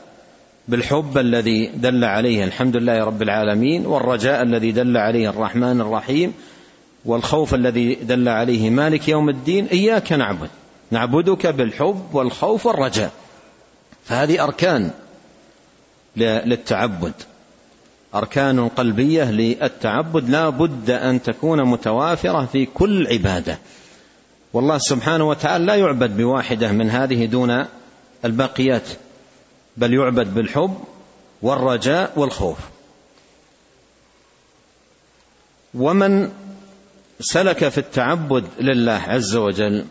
بالحب 0.69 1.19
الذي 1.19 1.67
دل 1.67 2.05
عليه 2.05 2.45
الحمد 2.45 2.77
لله 2.77 3.05
رب 3.05 3.23
العالمين 3.23 3.87
والرجاء 3.87 4.43
الذي 4.43 4.73
دل 4.73 4.97
عليه 4.97 5.31
الرحمن 5.31 5.81
الرحيم 5.81 6.35
والخوف 7.05 7.55
الذي 7.55 7.95
دل 7.95 8.29
عليه 8.29 8.71
مالك 8.71 9.09
يوم 9.09 9.29
الدين 9.29 9.67
إياك 9.67 10.13
نعبد. 10.13 10.51
نعبدك 10.91 11.47
بالحب 11.47 12.05
والخوف 12.13 12.67
والرجاء. 12.67 13.13
فهذه 14.05 14.45
أركان 14.45 14.91
للتعبد. 16.17 17.13
أركان 18.15 18.69
قلبية 18.69 19.31
للتعبد 19.31 20.31
لا 20.31 20.49
بد 20.49 20.91
أن 20.91 21.23
تكون 21.23 21.65
متوافرة 21.65 22.47
في 22.53 22.67
كل 22.67 23.07
عبادة. 23.07 23.59
والله 24.53 24.79
سبحانه 24.79 25.29
وتعالى 25.29 25.65
لا 25.65 25.75
يعبد 25.75 26.17
بواحدة 26.17 26.73
من 26.73 26.91
هذه 26.91 27.27
دون 27.27 27.67
الباقيات 28.25 28.89
بل 29.77 29.95
يعبد 29.95 30.35
بالحب 30.35 30.79
والرجاء 31.43 32.13
والخوف. 32.17 32.59
ومن 35.75 36.33
سلك 37.21 37.69
في 37.69 37.79
التعبد 37.79 38.45
لله 38.61 39.03
عز 39.07 39.37
وجل 39.37 39.85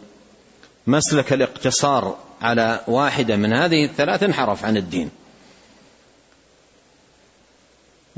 مسلك 0.87 1.33
الاقتصار 1.33 2.17
على 2.41 2.79
واحدة 2.87 3.35
من 3.35 3.53
هذه 3.53 3.85
الثلاث 3.85 4.23
انحرف 4.23 4.65
عن 4.65 4.77
الدين. 4.77 5.09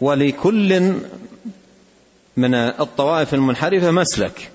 ولكل 0.02 0.94
من 2.38 2.56
الطوائف 2.56 3.34
المنحرفة 3.34 3.92
مسلك. 3.92 4.52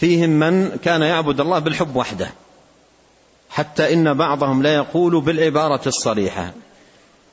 فيهم 0.00 0.30
من 0.30 0.76
كان 0.84 1.02
يعبد 1.02 1.40
الله 1.40 1.58
بالحب 1.58 1.96
وحده 1.96 2.30
حتى 3.50 3.94
إن 3.94 4.14
بعضهم 4.14 4.62
لا 4.62 4.74
يقول 4.74 5.20
بالعبارة 5.20 5.80
الصريحة. 5.86 6.52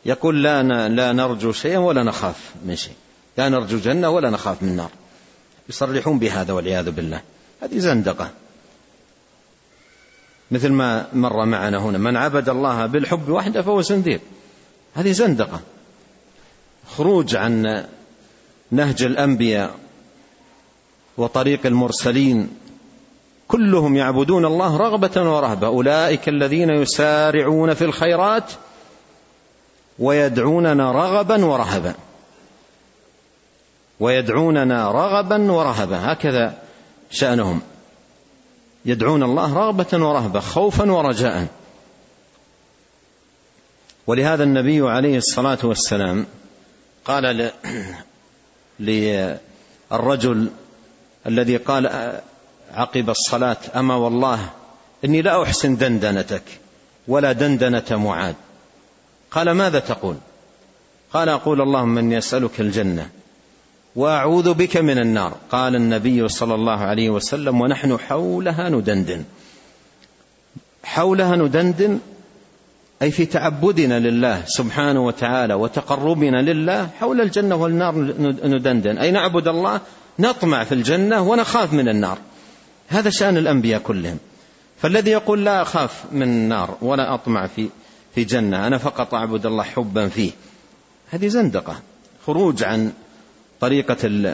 يقول 0.05 0.43
لا 0.43 0.63
لا 0.89 1.13
نرجو 1.13 1.51
شيئا 1.51 1.77
ولا 1.77 2.03
نخاف 2.03 2.51
من 2.65 2.75
شيء. 2.75 2.95
لا 3.37 3.49
نرجو 3.49 3.77
جنة 3.77 4.09
ولا 4.09 4.29
نخاف 4.29 4.63
من 4.63 4.75
نار. 4.75 4.89
يصرحون 5.69 6.19
بهذا 6.19 6.53
والعياذ 6.53 6.91
بالله. 6.91 7.21
هذه 7.61 7.77
زندقة. 7.77 8.29
مثل 10.51 10.69
ما 10.69 11.07
مر 11.13 11.45
معنا 11.45 11.77
هنا 11.77 11.97
من 11.97 12.17
عبد 12.17 12.49
الله 12.49 12.85
بالحب 12.85 13.29
وحده 13.29 13.61
فهو 13.61 13.81
زنديق. 13.81 14.21
هذه 14.95 15.11
زندقة. 15.11 15.61
خروج 16.95 17.35
عن 17.35 17.85
نهج 18.71 19.03
الأنبياء 19.03 19.75
وطريق 21.17 21.65
المرسلين 21.65 22.49
كلهم 23.47 23.95
يعبدون 23.95 24.45
الله 24.45 24.77
رغبة 24.77 25.35
ورهبة. 25.35 25.67
أولئك 25.67 26.29
الذين 26.29 26.69
يسارعون 26.69 27.73
في 27.73 27.83
الخيرات 27.85 28.51
ويدعوننا 29.99 30.91
رغبا 30.91 31.45
ورهبا. 31.45 31.93
ويدعوننا 33.99 34.91
رغبا 34.91 35.51
ورهبا. 35.51 36.11
هكذا 36.11 36.57
شأنهم. 37.11 37.61
يدعون 38.85 39.23
الله 39.23 39.53
رغبة 39.53 39.87
ورهبة 39.93 40.39
خوفا 40.39 40.91
ورجاء. 40.91 41.47
ولهذا 44.07 44.43
النبي 44.43 44.89
عليه 44.89 45.17
الصلاة 45.17 45.59
والسلام 45.63 46.25
قال 47.07 47.51
للرجل 49.89 50.49
الذي 51.27 51.57
قال 51.57 52.13
عقب 52.73 53.09
الصلاة 53.09 53.57
أما 53.75 53.95
والله 53.95 54.49
إني 55.05 55.21
لا 55.21 55.43
أحسن 55.43 55.77
دندنتك 55.77 56.43
ولا 57.07 57.31
دندنة 57.31 57.85
معاذ. 57.91 58.33
قال 59.31 59.51
ماذا 59.51 59.79
تقول؟ 59.79 60.15
قال 61.13 61.29
أقول 61.29 61.61
اللهم 61.61 61.97
إني 61.97 62.17
أسألك 62.17 62.59
الجنة 62.59 63.09
وأعوذ 63.95 64.53
بك 64.53 64.77
من 64.77 64.97
النار. 64.97 65.33
قال 65.51 65.75
النبي 65.75 66.27
صلى 66.27 66.55
الله 66.55 66.79
عليه 66.79 67.09
وسلم 67.09 67.61
ونحن 67.61 67.97
حولها 67.97 68.69
ندندن. 68.69 69.23
حولها 70.83 71.35
ندندن 71.35 71.99
أي 73.01 73.11
في 73.11 73.25
تعبدنا 73.25 73.99
لله 73.99 74.43
سبحانه 74.45 75.05
وتعالى 75.05 75.53
وتقربنا 75.53 76.41
لله 76.41 76.89
حول 76.99 77.21
الجنة 77.21 77.55
والنار 77.55 77.95
ندندن. 78.43 78.97
أي 78.97 79.11
نعبد 79.11 79.47
الله 79.47 79.81
نطمع 80.19 80.63
في 80.63 80.71
الجنة 80.71 81.21
ونخاف 81.21 81.73
من 81.73 81.89
النار. 81.89 82.17
هذا 82.87 83.09
شأن 83.09 83.37
الأنبياء 83.37 83.81
كلهم. 83.81 84.17
فالذي 84.81 85.11
يقول 85.11 85.45
لا 85.45 85.61
أخاف 85.61 86.03
من 86.11 86.23
النار 86.23 86.77
ولا 86.81 87.13
أطمع 87.13 87.47
في 87.47 87.69
في 88.15 88.23
جنة 88.23 88.67
أنا 88.67 88.77
فقط 88.77 89.13
أعبد 89.13 89.45
الله 89.45 89.63
حبا 89.63 90.07
فيه. 90.07 90.31
هذه 91.11 91.27
زندقة. 91.27 91.75
خروج 92.25 92.63
عن 92.63 92.91
طريقة 93.59 94.31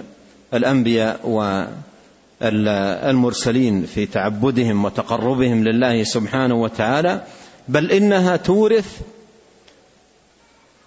الأنبياء 0.53 1.19
والمرسلين 2.41 3.85
في 3.85 4.05
تعبدهم 4.05 4.85
وتقربهم 4.85 5.63
لله 5.63 6.03
سبحانه 6.03 6.55
وتعالى 6.55 7.23
بل 7.67 7.91
إنها 7.91 8.35
تورث 8.35 9.01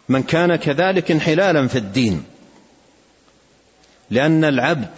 من 0.08 0.22
كان 0.22 0.56
كذلك 0.56 1.10
انحلالا 1.10 1.68
في 1.68 1.78
الدين. 1.78 2.24
لأن 4.10 4.44
العبد 4.44 4.90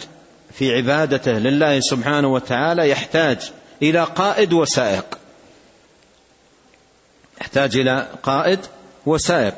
في 0.53 0.75
عبادته 0.75 1.31
لله 1.31 1.79
سبحانه 1.79 2.27
وتعالى 2.27 2.89
يحتاج 2.89 3.51
إلى 3.81 4.03
قائد 4.03 4.53
وسائق. 4.53 5.17
يحتاج 7.41 7.77
إلى 7.77 8.07
قائد 8.23 8.59
وسائق. 9.05 9.53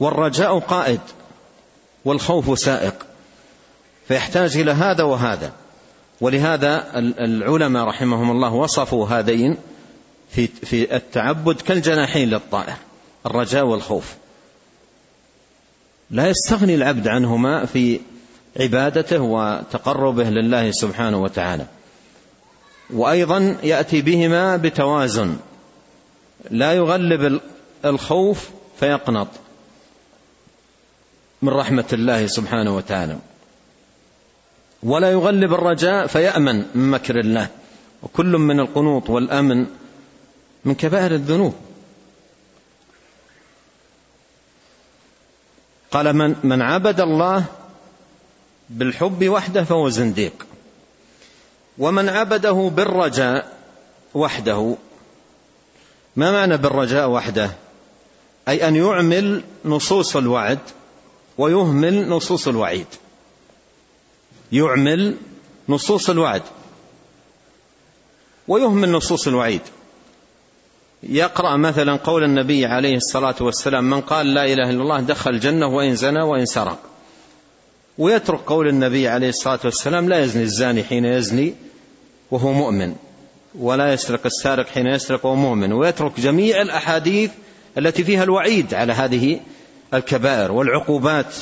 والرجاء 0.00 0.58
قائد 0.58 1.00
والخوف 2.04 2.58
سائق. 2.58 3.06
فيحتاج 4.08 4.56
إلى 4.56 4.72
هذا 4.72 5.04
وهذا. 5.04 5.52
ولهذا 6.20 6.98
العلماء 6.98 7.84
رحمهم 7.84 8.30
الله 8.30 8.52
وصفوا 8.52 9.08
هذين 9.08 9.56
في 10.30 10.46
في 10.46 10.96
التعبد 10.96 11.60
كالجناحين 11.60 12.30
للطائر 12.30 12.76
الرجاء 13.26 13.64
والخوف. 13.64 14.14
لا 16.10 16.28
يستغني 16.28 16.74
العبد 16.74 17.08
عنهما 17.08 17.64
في 17.66 18.00
عبادته 18.60 19.20
وتقربه 19.20 20.24
لله 20.24 20.70
سبحانه 20.70 21.22
وتعالى. 21.22 21.66
وأيضا 22.90 23.56
يأتي 23.62 24.02
بهما 24.02 24.56
بتوازن. 24.56 25.36
لا 26.50 26.72
يغلب 26.72 27.40
الخوف 27.84 28.50
فيقنط 28.80 29.28
من 31.42 31.48
رحمة 31.48 31.84
الله 31.92 32.26
سبحانه 32.26 32.76
وتعالى. 32.76 33.18
ولا 34.82 35.10
يغلب 35.10 35.54
الرجاء 35.54 36.06
فيأمن 36.06 36.64
من 36.74 36.90
مكر 36.90 37.20
الله. 37.20 37.48
وكل 38.02 38.26
من 38.26 38.60
القنوط 38.60 39.10
والأمن 39.10 39.66
من 40.68 40.74
كبائر 40.74 41.14
الذنوب. 41.14 41.54
قال 45.90 46.12
من 46.12 46.36
من 46.44 46.62
عبد 46.62 47.00
الله 47.00 47.44
بالحب 48.70 49.28
وحده 49.28 49.64
فهو 49.64 49.88
زنديق. 49.88 50.46
ومن 51.78 52.08
عبده 52.08 52.52
بالرجاء 52.52 53.58
وحده. 54.14 54.76
ما 56.16 56.30
معنى 56.30 56.56
بالرجاء 56.56 57.08
وحده؟ 57.08 57.50
أي 58.48 58.68
أن 58.68 58.76
يعمل 58.76 59.44
نصوص 59.64 60.16
الوعد 60.16 60.58
ويهمل 61.38 62.08
نصوص 62.08 62.48
الوعيد. 62.48 62.86
يعمل 64.52 65.16
نصوص 65.68 66.10
الوعد 66.10 66.42
ويهمل 68.48 68.92
نصوص 68.92 69.28
الوعيد. 69.28 69.62
يقرأ 71.02 71.56
مثلا 71.56 71.96
قول 71.96 72.24
النبي 72.24 72.66
عليه 72.66 72.96
الصلاة 72.96 73.34
والسلام 73.40 73.90
من 73.90 74.00
قال 74.00 74.34
لا 74.34 74.44
إله 74.44 74.70
إلا 74.70 74.82
الله 74.82 75.00
دخل 75.00 75.30
الجنة 75.30 75.66
وإن 75.66 75.96
زنى 75.96 76.22
وإن 76.22 76.46
سرق. 76.46 76.78
ويترك 77.98 78.40
قول 78.40 78.68
النبي 78.68 79.08
عليه 79.08 79.28
الصلاة 79.28 79.58
والسلام 79.64 80.08
لا 80.08 80.20
يزني 80.24 80.42
الزاني 80.42 80.84
حين 80.84 81.04
يزني 81.04 81.54
وهو 82.30 82.52
مؤمن 82.52 82.94
ولا 83.58 83.92
يسرق 83.92 84.20
السارق 84.26 84.66
حين 84.66 84.86
يسرق 84.86 85.26
وهو 85.26 85.34
مؤمن. 85.34 85.72
ويترك 85.72 86.20
جميع 86.20 86.62
الأحاديث 86.62 87.30
التي 87.78 88.04
فيها 88.04 88.22
الوعيد 88.22 88.74
على 88.74 88.92
هذه 88.92 89.40
الكبائر 89.94 90.52
والعقوبات 90.52 91.34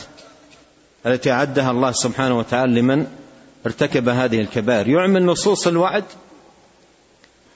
التي 1.07 1.31
أعدها 1.31 1.71
الله 1.71 1.93
سبحانه 1.93 2.39
وتعالى 2.39 2.81
لمن 2.81 3.07
ارتكب 3.67 4.09
هذه 4.09 4.41
الكبائر. 4.41 4.89
يعمل 4.89 5.27
نصوص 5.27 5.67
الوعد 5.67 6.05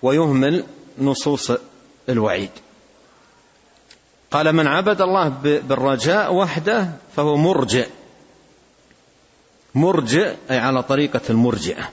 ويهمل 0.03 0.65
نصوص 0.99 1.53
الوعيد. 2.09 2.51
قال 4.31 4.53
من 4.53 4.67
عبد 4.67 5.01
الله 5.01 5.29
بالرجاء 5.29 6.35
وحده 6.35 6.91
فهو 7.17 7.37
مرجئ. 7.37 7.89
مرجئ 9.75 10.35
أي 10.51 10.59
على 10.59 10.83
طريقة 10.83 11.21
المرجئة. 11.31 11.91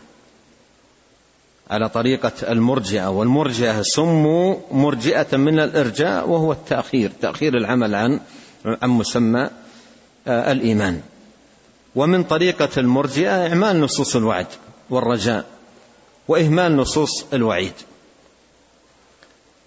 على 1.69 1.89
طريقة 1.89 2.51
المرجئة. 2.51 3.09
والمرجئة 3.09 3.81
سموا 3.81 4.55
مرجئة 4.71 5.37
من 5.37 5.59
الإرجاء 5.59 6.29
وهو 6.29 6.51
التأخير. 6.51 7.11
تأخير 7.21 7.57
العمل 7.57 7.95
عن 7.95 8.19
عن 8.65 8.89
مسمى 8.89 9.49
آه، 10.27 10.51
الإيمان. 10.51 11.01
ومن 11.95 12.23
طريقة 12.23 12.69
المرجئة 12.77 13.47
إعمال 13.47 13.81
نصوص 13.81 14.15
الوعد 14.15 14.47
والرجاء 14.89 15.45
وإهمال 16.27 16.77
نصوص 16.77 17.25
الوعيد. 17.33 17.73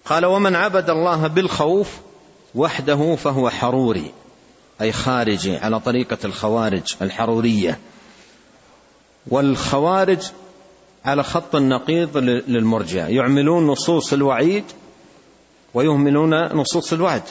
قال 0.05 0.25
ومن 0.25 0.55
عبد 0.55 0.89
الله 0.89 1.27
بالخوف 1.27 1.99
وحده 2.55 3.15
فهو 3.15 3.49
حروري 3.49 4.11
أي 4.81 4.91
خارجي 4.91 5.57
على 5.57 5.79
طريقة 5.79 6.17
الخوارج 6.25 6.95
الحرورية. 7.01 7.79
والخوارج 9.27 10.19
على 11.05 11.23
خط 11.23 11.55
النقيض 11.55 12.17
للمرجئة 12.17 13.05
يعملون 13.05 13.67
نصوص 13.67 14.13
الوعيد 14.13 14.63
ويهملون 15.73 16.45
نصوص 16.45 16.93
الوعد. 16.93 17.23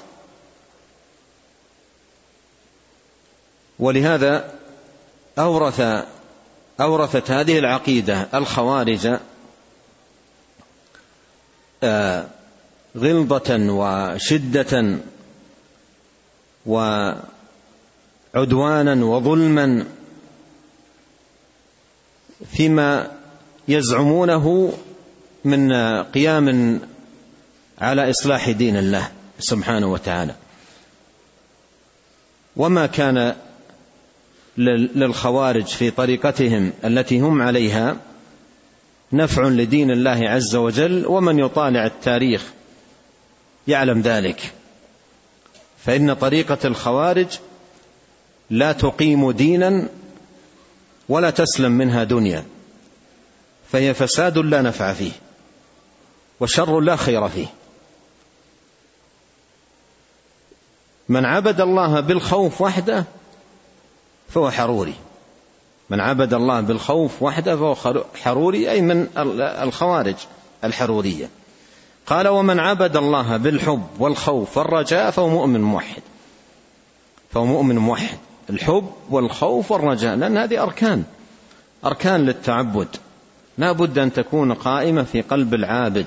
ولهذا 3.79 4.55
أورث 5.39 6.05
أورثت 6.81 7.31
هذه 7.31 7.59
العقيدة 7.59 8.29
الخوارج 8.35 9.19
آه 11.83 12.27
غلظة 12.97 13.57
وشدة 13.71 14.99
وعدوانا 18.35 19.05
وظلما 19.05 19.87
فيما 22.53 23.11
يزعمونه 23.69 24.73
من 25.45 25.73
قيام 26.03 26.81
على 27.79 28.11
إصلاح 28.11 28.51
دين 28.51 28.77
الله 28.77 29.09
سبحانه 29.39 29.93
وتعالى. 29.93 30.35
وما 32.57 32.87
كان 32.87 33.35
للخوارج 34.59 35.67
في 35.67 35.91
طريقتهم 35.91 36.73
التي 36.85 37.21
هم 37.21 37.43
عليها 37.43 37.97
نفع 39.13 39.49
لدين 39.49 39.91
الله 39.91 40.29
عز 40.29 40.57
وجل 40.57 41.07
ومن 41.07 41.39
يطالع 41.39 41.87
التاريخ 41.87 42.53
يعلم 43.71 44.01
ذلك. 44.01 44.53
فإن 45.85 46.15
طريقة 46.15 46.59
الخوارج 46.65 47.39
لا 48.51 48.73
تقيم 48.73 49.31
دينا 49.31 49.89
ولا 51.09 51.31
تسلم 51.31 51.73
منها 51.73 52.05
دنيا. 52.05 52.45
فهي 53.73 53.95
فساد 53.95 54.39
لا 54.39 54.63
نفع 54.63 54.93
فيه 54.93 55.13
وشر 56.41 56.81
لا 56.81 56.97
خير 56.97 57.29
فيه. 57.29 57.47
من 61.09 61.25
عبد 61.25 61.61
الله 61.61 62.01
بالخوف 62.01 62.61
وحده 62.61 63.05
فهو 64.29 64.51
حروري. 64.51 64.95
من 65.91 66.01
عبد 66.01 66.35
الله 66.35 66.61
بالخوف 66.61 67.23
وحده 67.23 67.57
فهو 67.57 67.75
حروري 68.15 68.71
أي 68.71 68.81
من 68.83 69.09
الخوارج 69.63 70.17
الحرورية. 70.65 71.29
قال 72.07 72.29
ومن 72.29 72.59
عبد 72.59 72.97
الله 72.97 73.37
بالحب 73.37 73.87
والخوف 73.99 74.59
والرجاء 74.59 75.11
فهو 75.11 75.29
مؤمن 75.29 75.61
موحد. 75.61 76.03
فهو 77.31 77.45
مؤمن 77.45 77.79
موحد. 77.79 78.19
الحب 78.51 78.91
والخوف 79.11 79.71
والرجاء 79.71 80.17
لأن 80.17 80.37
هذه 80.37 80.63
أركان. 80.63 81.05
أركان 81.85 82.27
للتعبد. 82.27 82.89
لا 83.59 83.73
بد 83.73 83.99
أن 83.99 84.13
تكون 84.13 84.53
قائمة 84.53 85.03
في 85.03 85.21
قلب 85.21 85.55
العابد 85.55 86.07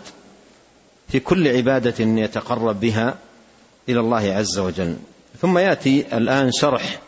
في 1.07 1.19
كل 1.19 1.47
عبادة 1.47 2.05
يتقرب 2.05 2.79
بها 2.79 3.15
إلى 3.89 3.99
الله 3.99 4.33
عز 4.33 4.59
وجل. 4.59 4.95
ثم 5.41 5.57
يأتي 5.57 6.17
الآن 6.17 6.51
شرح 6.51 6.99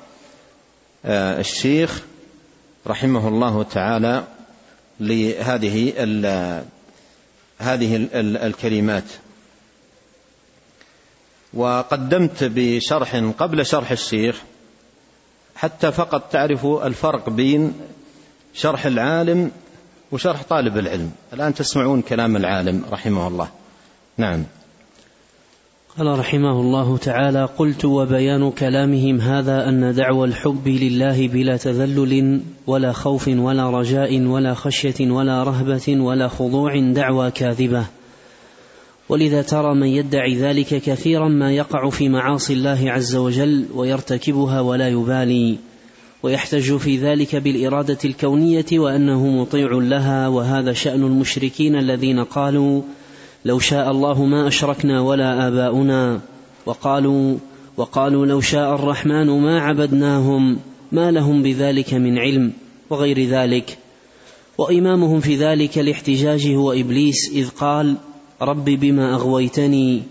آه، 1.05 1.39
الشيخ 1.39 2.03
رحمه 2.87 3.27
الله 3.27 3.63
تعالى 3.63 4.23
لهذه 4.99 5.93
هذه 7.59 8.07
الكلمات. 8.13 9.03
وقدمت 11.53 12.43
بشرح 12.43 13.15
قبل 13.15 13.65
شرح 13.65 13.91
الشيخ 13.91 14.41
حتى 15.55 15.91
فقط 15.91 16.31
تعرفوا 16.31 16.87
الفرق 16.87 17.29
بين 17.29 17.73
شرح 18.53 18.85
العالم 18.85 19.51
وشرح 20.11 20.43
طالب 20.43 20.77
العلم. 20.77 21.11
الآن 21.33 21.53
تسمعون 21.53 22.01
كلام 22.01 22.35
العالم 22.35 22.85
رحمه 22.91 23.27
الله. 23.27 23.49
نعم. 24.17 24.43
قال 25.97 26.19
رحمه 26.19 26.61
الله 26.61 26.97
تعالى 26.97 27.45
قلت 27.57 27.85
وبيان 27.85 28.51
كلامهم 28.51 29.21
هذا 29.21 29.69
أن 29.69 29.93
دعوى 29.93 30.27
الحب 30.27 30.67
لله 30.67 31.27
بلا 31.27 31.57
تذلل 31.57 32.41
ولا 32.67 32.91
خوف 32.91 33.27
ولا 33.27 33.69
رجاء 33.69 34.21
ولا 34.21 34.53
خشية 34.53 35.11
ولا 35.11 35.43
رهبة 35.43 36.01
ولا 36.01 36.27
خضوع 36.27 36.79
دعوى 36.79 37.31
كاذبة. 37.31 37.85
ولذا 39.09 39.41
ترى 39.41 39.75
من 39.75 39.87
يدعي 39.87 40.35
ذلك 40.35 40.67
كثيرا 40.67 41.27
ما 41.29 41.51
يقع 41.51 41.89
في 41.89 42.09
معاصي 42.09 42.53
الله 42.53 42.91
عز 42.91 43.15
وجل 43.15 43.65
ويرتكبها 43.75 44.61
ولا 44.61 44.89
يبالي. 44.89 45.57
ويحتج 46.23 46.77
في 46.77 46.97
ذلك 46.97 47.35
بالإرادة 47.35 47.97
الكونية 48.05 48.65
وأنه 48.73 49.27
مطيع 49.27 49.69
لها 49.71 50.27
وهذا 50.27 50.73
شأن 50.73 51.03
المشركين 51.03 51.75
الذين 51.75 52.23
قالوا 52.23 52.81
لو 53.45 53.59
شاء 53.59 53.91
الله 53.91 54.25
ما 54.25 54.47
أشركنا 54.47 55.01
ولا 55.01 55.47
آباؤنا 55.47 56.19
وقالوا 56.65 57.37
وقالوا 57.77 58.25
لو 58.25 58.41
شاء 58.41 58.75
الرحمن 58.75 59.41
ما 59.41 59.59
عبدناهم 59.59 60.59
ما 60.91 61.11
لهم 61.11 61.43
بذلك 61.43 61.93
من 61.93 62.17
علم 62.17 62.53
وغير 62.89 63.29
ذلك. 63.29 63.77
وإمامهم 64.57 65.19
في 65.19 65.35
ذلك 65.35 65.79
الاحتجاج 65.79 66.47
هو 66.47 66.71
إبليس 66.71 67.29
إذ 67.31 67.49
قال 67.49 67.95
رب 68.41 68.65
بما 68.65 69.13
أغويتني 69.13 70.03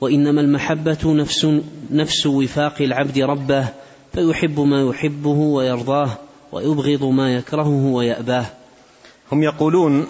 وإنما 0.00 0.40
المحبة 0.40 0.98
نفس 1.04 1.46
نفس 1.90 2.26
وفاق 2.26 2.82
العبد 2.82 3.18
ربه 3.18 3.68
فيحب 4.12 4.60
ما 4.60 4.82
يحبه 4.82 5.28
ويرضاه 5.28 6.10
ويبغض 6.52 7.04
ما 7.04 7.34
يكرهه 7.34 7.86
ويأباه. 7.86 8.46
هم 9.32 9.42
يقولون 9.42 10.06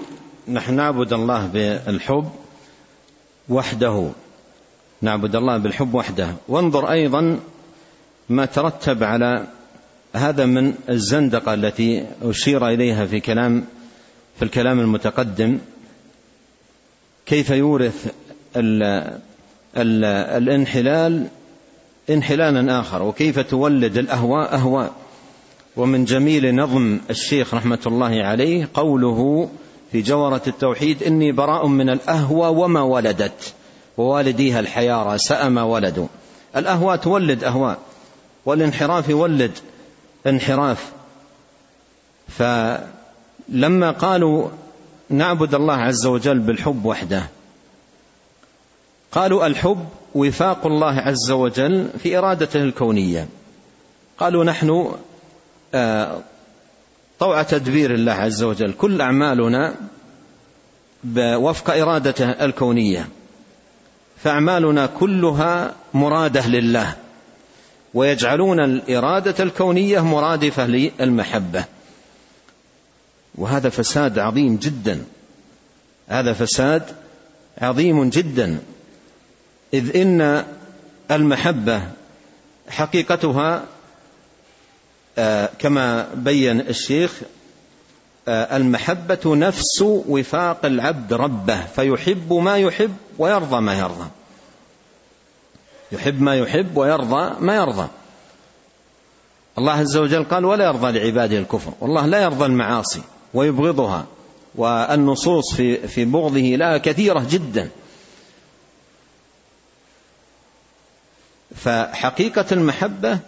نحن 0.49 0.75
نعبد 0.75 1.13
الله 1.13 1.47
بالحب 1.47 2.25
وحده. 3.49 4.11
نعبد 5.03 5.37
الله 5.37 5.57
بالحب 5.57 5.95
وحده. 5.95 6.29
وانظر 6.49 6.91
أيضا 6.91 7.39
ما 8.29 8.45
ترتب 8.47 9.05
على 9.05 9.47
هذا 10.15 10.47
من 10.47 10.75
الزندقة 10.89 11.55
التي 11.55 12.07
أشير 12.23 12.69
إليها 12.69 13.07
في 13.07 13.21
كلام 13.21 13.65
في 14.39 14.45
الكلام 14.45 14.81
المتقدم. 14.81 15.59
كيف 17.27 17.51
يورث 17.51 18.13
ال 18.57 18.83
ال 19.77 20.05
الانحلال 20.43 21.27
انحلالا 22.11 22.81
آخر؟ 22.81 23.03
وكيف 23.03 23.39
تولد 23.39 23.99
الأهواء 23.99 24.55
أهواء؟ 24.55 24.93
ومن 25.77 26.05
جميل 26.05 26.55
نظم 26.55 26.99
الشيخ 27.11 27.55
رحمة 27.55 27.79
الله 27.87 28.23
عليه 28.23 28.69
قوله 28.75 29.51
في 29.93 30.03
جورة 30.03 30.43
التوحيد 30.47 31.03
إني 31.03 31.33
براء 31.33 31.67
من 31.67 31.91
الأهوى 31.91 32.49
وما 32.49 32.83
ولدت 32.83 33.55
ووالديها 33.97 34.61
الحيارى 34.61 35.19
سأما 35.19 35.63
ولدوا 35.63 36.07
الأهواء 36.57 36.97
تولد 36.97 37.45
أهواء 37.45 37.79
والانحراف 38.47 39.09
يولد 39.09 39.53
انحراف. 40.27 40.93
فلما 42.29 43.91
قالوا 43.91 44.49
نعبد 45.11 45.55
الله 45.55 45.75
عز 45.75 46.07
وجل 46.07 46.39
بالحب 46.39 46.85
وحده 46.85 47.29
قالوا 49.13 49.47
الحب 49.47 49.89
وفاق 50.15 50.67
الله 50.67 50.95
عز 51.01 51.31
وجل 51.31 51.89
في 51.99 52.19
إرادته 52.19 52.63
الكونية. 52.63 53.29
قالوا 54.19 54.45
نحن 54.45 54.93
آه، 55.75 56.19
طوع 57.19 57.43
تدبير 57.43 57.95
الله 57.95 58.13
عز 58.13 58.43
وجل. 58.43 58.73
كل 58.73 59.01
أعمالنا 59.01 59.75
وفق 61.19 61.71
إرادته 61.71 62.31
الكونية. 62.31 63.09
فأعمالنا 64.25 64.87
كلها 64.87 65.75
مرادة 65.95 66.47
لله. 66.47 66.97
ويجعلون 67.95 68.61
الإرادة 68.61 69.45
الكونية 69.45 70.01
مرادفة 70.01 70.67
للمحبة. 70.67 71.65
وهذا 73.35 73.69
فساد 73.69 74.19
عظيم 74.19 74.57
جدا. 74.57 75.05
هذا 76.09 76.33
فساد 76.33 76.83
عظيم 77.59 78.11
جدا. 78.11 78.59
إذ 79.75 79.97
إن 79.97 80.45
المحبة 81.11 81.83
حقيقتها 82.69 83.65
كما 85.59 86.09
بين 86.15 86.61
الشيخ 86.61 87.23
آه، 88.29 88.57
المحبة 88.57 89.37
نفس 89.37 89.83
وفاق 89.83 90.67
العبد 90.67 91.13
ربه 91.13 91.67
فيحب 91.67 92.33
ما 92.33 92.57
يحب 92.59 92.97
ويرضى 93.19 93.61
ما 93.61 93.79
يرضى. 93.79 94.09
يحب 95.93 96.21
ما 96.23 96.37
يحب 96.37 96.77
ويرضى 96.77 97.35
ما 97.41 97.57
يرضى. 97.57 97.89
الله 99.59 99.73
عز 99.73 99.97
وجل 99.97 100.25
قال 100.25 100.45
ولا 100.45 100.65
يرضى 100.65 100.99
لعباده 100.99 101.39
الكفر. 101.39 101.73
والله 101.81 102.07
لا 102.07 102.23
يرضى 102.23 102.47
المعاصي 102.47 103.03
ويبغضها 103.35 104.07
والنصوص 104.55 105.55
في 105.55 105.89
في 105.89 106.05
بغضه 106.05 106.41
لها 106.41 106.79
كثيرة 106.79 107.27
جدا. 107.31 107.69
فحقيقة 111.55 112.47
المحبة 112.53 113.19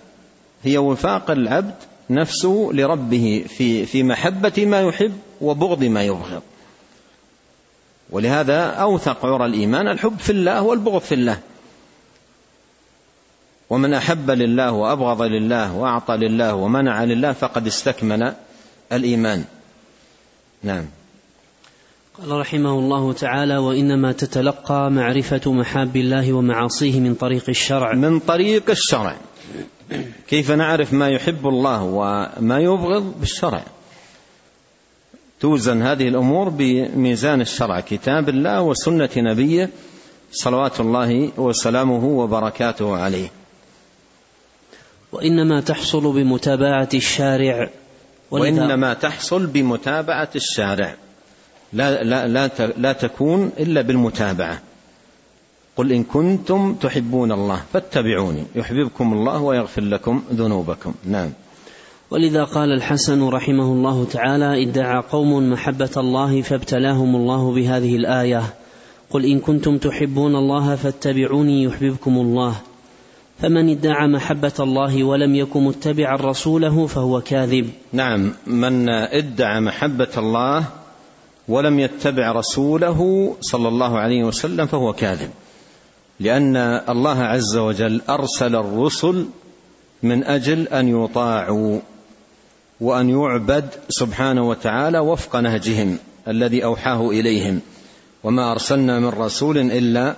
هي 0.64 0.78
وفاق 0.78 1.30
العبد 1.30 1.74
نفسه 2.10 2.70
لربه 2.72 3.44
في 3.48 3.86
في 3.86 4.02
محبة 4.02 4.66
ما 4.66 4.80
يحب 4.80 5.12
وبغض 5.40 5.84
ما 5.84 6.02
يبغض 6.02 6.42
ولهذا 8.10 8.66
أوثق 8.66 9.26
عرى 9.26 9.46
الإيمان 9.46 9.88
الحب 9.88 10.18
في 10.18 10.30
الله 10.30 10.62
والبغض 10.62 11.00
في 11.00 11.14
الله. 11.14 11.38
ومن 13.70 13.94
أحب 13.94 14.30
لله 14.30 14.72
وأبغض 14.72 15.22
لله 15.22 15.74
وأعطى 15.74 16.16
لله 16.16 16.54
ومنع 16.54 17.04
لله 17.04 17.32
فقد 17.32 17.66
استكمل 17.66 18.34
الإيمان. 18.92 19.44
نعم. 20.62 20.84
قال 22.18 22.30
رحمه 22.40 22.78
الله 22.78 23.12
تعالى 23.12 23.58
وإنما 23.58 24.12
تتلقى 24.12 24.90
معرفة 24.90 25.52
محاب 25.52 25.96
الله 25.96 26.32
ومعاصيه 26.32 27.00
من 27.00 27.14
طريق 27.14 27.44
الشرع. 27.48 27.94
من 27.94 28.18
طريق 28.18 28.70
الشرع. 28.70 29.16
كيف 30.28 30.50
نعرف 30.50 30.92
ما 30.92 31.08
يحب 31.08 31.46
الله 31.46 31.82
وما 31.82 32.58
يبغض 32.58 33.14
بالشرع؟ 33.20 33.62
توزن 35.40 35.82
هذه 35.82 36.08
الأمور 36.08 36.48
بميزان 36.48 37.40
الشرع 37.40 37.80
كتاب 37.80 38.28
الله 38.28 38.62
وسنة 38.62 39.10
نبيه 39.16 39.70
صلوات 40.32 40.80
الله 40.80 41.30
وسلامه 41.36 42.04
وبركاته 42.04 42.96
عليه. 42.96 43.28
وإنما 45.12 45.60
تحصل 45.60 46.12
بمتابعة 46.12 46.88
الشارع 46.94 47.70
وإنما 48.30 48.94
تحصل 48.94 49.46
بمتابعة 49.46 50.30
الشارع. 50.36 50.94
لا 51.72 52.02
لا 52.02 52.28
لا 52.28 52.50
لا 52.76 52.92
تكون 52.92 53.52
إلا 53.58 53.82
بالمتابعة. 53.82 54.60
قل 55.80 55.92
إن 55.92 56.04
كنتم 56.04 56.74
تحبون 56.74 57.32
الله 57.32 57.62
فاتبعوني 57.72 58.44
يحببكم 58.54 59.12
الله 59.12 59.42
ويغفر 59.42 59.82
لكم 59.82 60.22
ذنوبكم. 60.32 60.94
نعم. 61.04 61.30
ولذا 62.10 62.44
قال 62.44 62.72
الحسن 62.72 63.28
رحمه 63.28 63.64
الله 63.64 64.04
تعالى 64.04 64.62
ادعى 64.62 65.02
قوم 65.10 65.50
محبة 65.50 65.90
الله 65.96 66.42
فابتلاهم 66.42 67.16
الله 67.16 67.52
بهذه 67.54 67.96
الآية. 67.96 68.42
قل 69.10 69.24
إن 69.24 69.40
كنتم 69.40 69.78
تحبون 69.78 70.36
الله 70.36 70.76
فاتبعوني 70.76 71.62
يحببكم 71.62 72.18
الله. 72.18 72.54
فمن 73.40 73.70
ادعى 73.70 74.06
محبة 74.06 74.52
الله 74.60 75.04
ولم 75.04 75.34
يكن 75.34 75.64
متبعا 75.64 76.16
رسوله 76.16 76.86
فهو 76.86 77.20
كاذب. 77.20 77.70
نعم. 77.92 78.32
من 78.46 78.88
ادعى 78.88 79.60
محبة 79.60 80.14
الله 80.16 80.64
ولم 81.48 81.80
يتبع 81.80 82.32
رسوله 82.32 83.32
صلى 83.40 83.68
الله 83.68 83.98
عليه 83.98 84.24
وسلم 84.24 84.66
فهو 84.66 84.92
كاذب. 84.92 85.30
لأن 86.20 86.56
الله 86.88 87.22
عز 87.22 87.56
وجل 87.56 88.02
أرسل 88.08 88.56
الرسل 88.56 89.26
من 90.02 90.24
أجل 90.24 90.68
أن 90.68 91.04
يطاعوا 91.04 91.80
وأن 92.80 93.10
يعبد 93.10 93.70
سبحانه 93.88 94.48
وتعالى 94.48 94.98
وفق 94.98 95.36
نهجهم 95.36 95.98
الذي 96.28 96.64
أوحاه 96.64 97.10
إليهم. 97.10 97.60
وما 98.24 98.52
أرسلنا 98.52 99.00
من 99.00 99.08
رسول 99.08 99.58
إلا 99.58 100.16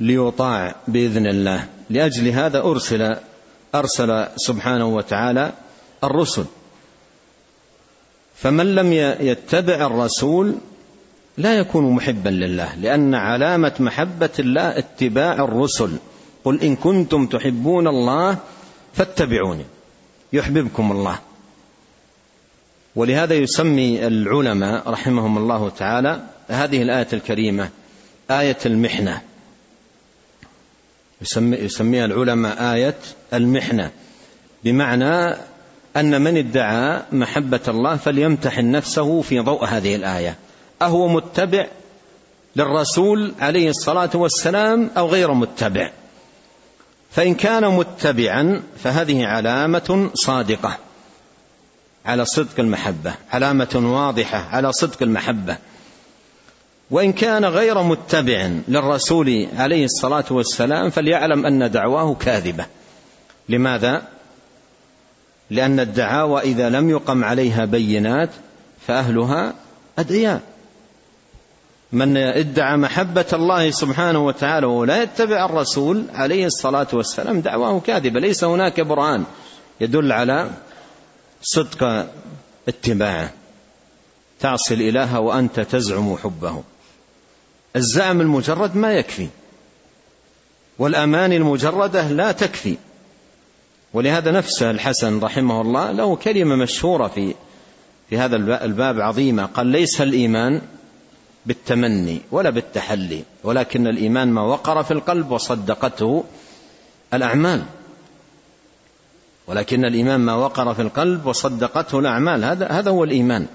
ليطاع 0.00 0.74
بإذن 0.88 1.26
الله. 1.26 1.68
لأجل 1.90 2.28
هذا 2.28 2.58
أرسل 2.60 3.16
أرسل 3.74 4.26
سبحانه 4.36 4.86
وتعالى 4.86 5.52
الرسل. 6.04 6.44
فمن 8.34 8.74
لم 8.74 8.92
يتبع 9.20 9.86
الرسول 9.86 10.54
لا 11.40 11.58
يكون 11.58 11.90
محبا 11.90 12.28
لله 12.28 12.74
لأن 12.74 13.14
علامة 13.14 13.72
محبة 13.80 14.30
الله 14.38 14.78
اتباع 14.78 15.32
الرسل. 15.32 15.90
قل 16.44 16.60
إن 16.60 16.76
كنتم 16.76 17.26
تحبون 17.26 17.88
الله 17.88 18.38
فاتبعوني 18.94 19.64
يحببكم 20.32 20.92
الله. 20.92 21.18
ولهذا 22.96 23.34
يسمي 23.34 24.06
العلماء 24.06 24.90
رحمهم 24.90 25.38
الله 25.38 25.68
تعالى 25.68 26.20
هذه 26.48 26.82
الآية 26.82 27.08
الكريمة 27.12 27.68
آية 28.30 28.58
المحنة. 28.66 29.20
يسمي 31.22 31.56
يسميها 31.56 32.04
العلماء 32.04 32.74
آية 32.74 32.98
المحنة 33.34 33.90
بمعنى 34.64 35.36
أن 35.96 36.22
من 36.22 36.36
ادعى 36.36 37.02
محبة 37.12 37.60
الله 37.68 37.96
فليمتحن 37.96 38.70
نفسه 38.70 39.20
في 39.22 39.40
ضوء 39.40 39.64
هذه 39.64 39.96
الآية. 39.96 40.36
أهو 40.82 41.08
متبع 41.08 41.66
للرسول 42.56 43.34
عليه 43.40 43.70
الصلاة 43.70 44.10
والسلام 44.14 44.90
أو 44.96 45.08
غير 45.08 45.34
متبع. 45.34 45.90
فإن 47.10 47.34
كان 47.34 47.68
متبعا 47.68 48.62
فهذه 48.84 49.26
علامة 49.26 50.10
صادقة 50.14 50.78
على 52.06 52.24
صدق 52.24 52.60
المحبة 52.60 53.14
علامة 53.32 53.68
واضحة 53.74 54.38
على 54.38 54.72
صدق 54.72 55.02
المحبة. 55.02 55.56
وإن 56.90 57.12
كان 57.12 57.44
غير 57.44 57.82
متبع 57.82 58.50
للرسول 58.68 59.48
عليه 59.56 59.84
الصلاة 59.84 60.24
والسلام 60.30 60.90
فليعلم 60.90 61.46
أن 61.46 61.70
دعواه 61.70 62.14
كاذبة. 62.14 62.66
لماذا؟ 63.48 64.02
لأن 65.50 65.80
الدعاوى 65.80 66.40
إذا 66.40 66.68
لم 66.68 66.90
يقم 66.90 67.24
عليها 67.24 67.64
بينات 67.64 68.30
فأهلها 68.86 69.54
ادعياء 69.98 70.40
من 71.92 72.16
ادعى 72.16 72.76
محبة 72.76 73.26
الله 73.32 73.70
سبحانه 73.70 74.26
وتعالى 74.26 74.66
ولا 74.66 75.02
يتبع 75.02 75.44
الرسول 75.44 76.04
عليه 76.14 76.46
الصلاة 76.46 76.86
والسلام 76.92 77.40
دعواه 77.40 77.80
كاذبة 77.80 78.20
ليس 78.20 78.44
هناك 78.44 78.80
برهان 78.80 79.24
يدل 79.80 80.12
على 80.12 80.50
صدق 81.42 82.06
اتباعه. 82.68 83.32
تعصي 84.40 84.74
الإله 84.74 85.20
وأنت 85.20 85.60
تزعم 85.60 86.16
حبه. 86.16 86.62
الزعم 87.76 88.20
المجرد 88.20 88.76
ما 88.76 88.92
يكفي 88.92 89.28
والاماني 90.78 91.36
المجردة 91.36 92.08
لا 92.08 92.32
تكفي. 92.32 92.76
ولهذا 93.92 94.30
نفسه 94.30 94.70
الحسن 94.70 95.20
رحمه 95.20 95.60
الله 95.60 95.92
له 95.92 96.16
كلمة 96.16 96.56
مشهورة 96.56 97.08
في 97.08 97.34
في 98.10 98.18
هذا 98.18 98.36
الباب 98.64 99.00
عظيمه 99.00 99.46
قال 99.46 99.66
ليس 99.66 100.00
الإيمان 100.00 100.60
بالتمني 101.46 102.20
ولا 102.32 102.50
بالتحلي 102.50 103.24
ولكن 103.44 103.86
الإيمان 103.86 104.28
ما 104.28 104.42
وقر 104.42 104.82
في 104.82 104.90
القلب 104.90 105.30
وصدقته 105.30 106.24
الأعمال. 107.14 107.64
ولكن 109.46 109.84
الإيمان 109.84 110.20
ما 110.20 110.34
وقر 110.34 110.74
في 110.74 110.82
القلب 110.82 111.26
وصدقته 111.26 111.98
الأعمال 111.98 112.44
هذا 112.44 112.68
هذا 112.68 112.90
هو 112.90 113.04
الإيمان. 113.04 113.46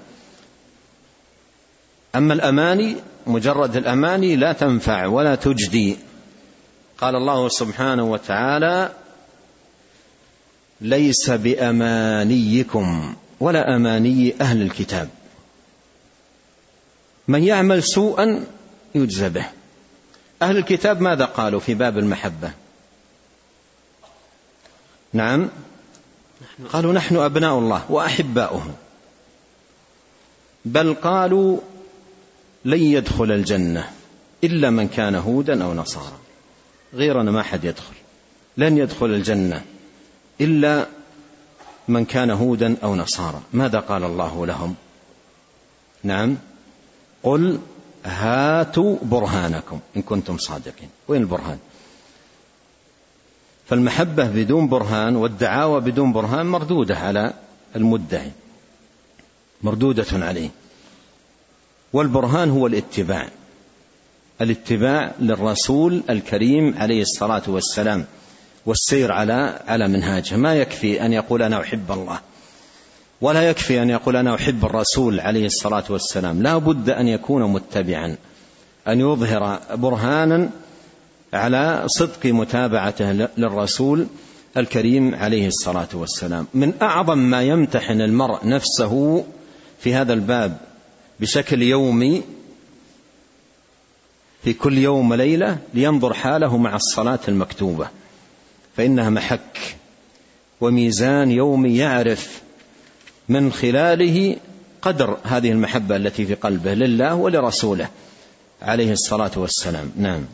أما 2.14 2.34
الأماني 2.34 2.96
مجرد 3.26 3.76
الأماني 3.76 4.36
لا 4.36 4.52
تنفع 4.52 5.06
ولا 5.06 5.34
تجدي. 5.34 5.96
قال 6.98 7.16
الله 7.16 7.48
سبحانه 7.48 8.04
وتعالى 8.04 8.92
ليس 10.80 11.30
بأمانيكم 11.30 13.14
ولا 13.40 13.76
أماني 13.76 14.34
أهل 14.40 14.62
الكتاب. 14.62 15.08
من 17.28 17.44
يعمل 17.44 17.82
سوءا 17.82 18.44
يجزى 18.94 19.28
به. 19.28 19.46
أهل 20.42 20.56
الكتاب 20.56 21.00
ماذا 21.00 21.24
قالوا 21.24 21.60
في 21.60 21.74
باب 21.74 21.98
المحبة؟ 21.98 22.50
نعم. 25.12 25.48
قالوا 26.72 26.92
نحن 26.92 27.16
أبناء 27.16 27.58
الله 27.58 27.84
وأحباؤه. 27.88 28.74
بل 30.64 30.94
قالوا 30.94 31.58
لن 32.64 32.82
يدخل 32.82 33.32
الجنة 33.32 33.90
إلا 34.44 34.70
من 34.70 34.88
كان 34.88 35.14
هودا 35.14 35.64
أو 35.64 35.74
نصارى. 35.74 36.18
غيرنا 36.94 37.30
ما 37.30 37.42
حد 37.42 37.64
يدخل. 37.64 37.94
لن 38.56 38.78
يدخل 38.78 39.06
الجنة 39.06 39.64
إلا 40.40 40.86
من 41.88 42.04
كان 42.04 42.30
هودا 42.30 42.76
أو 42.82 42.96
نصارى. 42.96 43.40
ماذا 43.52 43.78
قال 43.78 44.04
الله 44.04 44.46
لهم؟ 44.46 44.74
نعم. 46.02 46.36
قل 47.26 47.58
هاتوا 48.04 48.96
برهانكم 49.02 49.80
إن 49.96 50.02
كنتم 50.02 50.38
صادقين. 50.38 50.88
وين 51.08 51.22
البرهان؟ 51.22 51.58
فالمحبة 53.68 54.26
بدون 54.26 54.68
برهان 54.68 55.16
والدعاوى 55.16 55.80
بدون 55.80 56.12
برهان 56.12 56.46
مردودة 56.46 56.96
على 56.96 57.32
المدعي 57.76 58.30
مردودة 59.62 60.06
عليه. 60.12 60.50
والبرهان 61.92 62.50
هو 62.50 62.66
الاتباع 62.66 63.28
الاتباع 64.40 65.14
للرسول 65.20 66.02
الكريم 66.10 66.74
عليه 66.78 67.02
الصلاة 67.02 67.42
والسلام 67.48 68.04
والسير 68.66 69.12
على 69.12 69.62
على 69.66 69.88
منهاجه. 69.88 70.36
ما 70.36 70.54
يكفي 70.54 71.06
أن 71.06 71.12
يقول 71.12 71.42
أنا 71.42 71.60
أحب 71.60 71.92
الله. 71.92 72.20
ولا 73.20 73.42
يكفي 73.42 73.82
أن 73.82 73.90
يقول 73.90 74.16
أنا 74.16 74.34
أحب 74.34 74.64
الرسول 74.64 75.20
عليه 75.20 75.46
الصلاة 75.46 75.84
والسلام. 75.90 76.42
لا 76.42 76.58
بد 76.58 76.90
أن 76.90 77.08
يكون 77.08 77.52
متبعا 77.52 78.16
أن 78.88 79.00
يظهر 79.00 79.60
برهانا 79.74 80.50
على 81.32 81.82
صدق 81.86 82.26
متابعته 82.26 83.12
للرسول 83.12 84.06
الكريم 84.56 85.14
عليه 85.14 85.46
الصلاة 85.46 85.88
والسلام. 85.94 86.46
من 86.54 86.72
أعظم 86.82 87.18
ما 87.18 87.42
يمتحن 87.42 88.00
المرء 88.00 88.48
نفسه 88.48 89.24
في 89.80 89.94
هذا 89.94 90.12
الباب 90.12 90.56
بشكل 91.20 91.62
يومي 91.62 92.22
في 94.44 94.52
كل 94.52 94.78
يوم 94.78 95.10
وليلة 95.10 95.58
لينظر 95.74 96.14
حاله 96.14 96.56
مع 96.56 96.76
الصلاة 96.76 97.20
المكتوبة. 97.28 97.88
فإنها 98.76 99.10
محك 99.10 99.76
وميزان 100.60 101.30
يومي 101.30 101.76
يعرف 101.76 102.45
من 103.28 103.52
خلاله 103.52 104.36
قدر 104.82 105.16
هذه 105.24 105.52
المحبة 105.52 105.96
التي 105.96 106.26
في 106.26 106.34
قلبه 106.34 106.74
لله 106.74 107.14
ولرسوله. 107.14 107.88
عليه 108.62 108.92
الصلاة 108.92 109.30
والسلام. 109.36 109.92
نعم. 109.96 110.24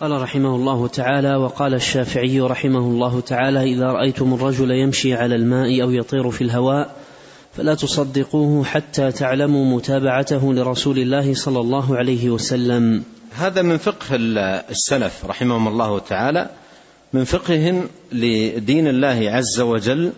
قال 0.00 0.10
رحمه 0.10 0.56
الله 0.56 0.88
تعالى 0.88 1.36
وقال 1.36 1.74
الشافعي 1.74 2.40
رحمه 2.40 2.78
الله 2.78 3.20
تعالى 3.20 3.62
إذا 3.62 3.86
رأيتم 3.86 4.34
الرجل 4.34 4.70
يمشي 4.70 5.14
على 5.14 5.34
الماء 5.34 5.82
أو 5.82 5.90
يطير 5.90 6.30
في 6.30 6.44
الهواء 6.44 6.96
فلا 7.56 7.74
تصدقوه 7.74 8.64
حتى 8.64 9.12
تعلموا 9.12 9.76
متابعته 9.76 10.54
لرسول 10.54 10.98
الله 10.98 11.34
صلى 11.34 11.60
الله 11.60 11.96
عليه 11.96 12.30
وسلم. 12.30 13.02
هذا 13.36 13.62
من 13.62 13.76
فقه 13.76 14.06
السلف 14.70 15.24
رحمهم 15.24 15.68
الله 15.68 15.98
تعالى 15.98 16.50
من 17.12 17.24
فقههم 17.24 17.88
لدين 18.12 18.88
الله 18.88 19.30
عز 19.30 19.60
وجل 19.60 20.12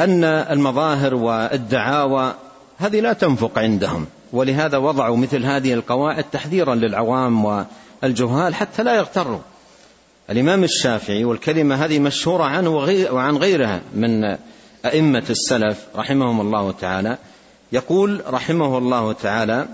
أن 0.00 0.24
المظاهر 0.24 1.14
والدعاوى 1.14 2.34
هذه 2.78 3.00
لا 3.00 3.12
تنفق 3.12 3.58
عندهم 3.58 4.06
ولهذا 4.32 4.78
وضعوا 4.78 5.16
مثل 5.16 5.44
هذه 5.44 5.74
القواعد 5.74 6.24
تحذيرا 6.32 6.74
للعوام 6.74 7.66
والجهال 8.02 8.54
حتى 8.54 8.82
لا 8.82 8.94
يغتروا. 8.94 9.38
الإمام 10.30 10.64
الشافعي 10.64 11.24
والكلمة 11.24 11.74
هذه 11.74 11.98
مشهورة 11.98 12.44
عنه 12.44 12.70
وعن 13.10 13.36
غيرها 13.36 13.80
من 13.94 14.36
أئمة 14.84 15.24
السلف 15.30 15.86
رحمهم 15.96 16.40
الله 16.40 16.72
تعالى. 16.72 17.18
يقول 17.72 18.20
رحمه 18.26 18.78
الله 18.78 19.12
تعالى 19.12 19.66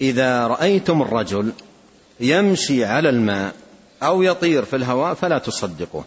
إذا 0.00 0.46
رأيتم 0.46 1.02
الرجل 1.02 1.52
يمشي 2.20 2.84
على 2.84 3.08
الماء 3.08 3.52
أو 4.02 4.22
يطير 4.22 4.64
في 4.64 4.76
الهواء 4.76 5.14
فلا 5.14 5.38
تصدقوه. 5.38 6.04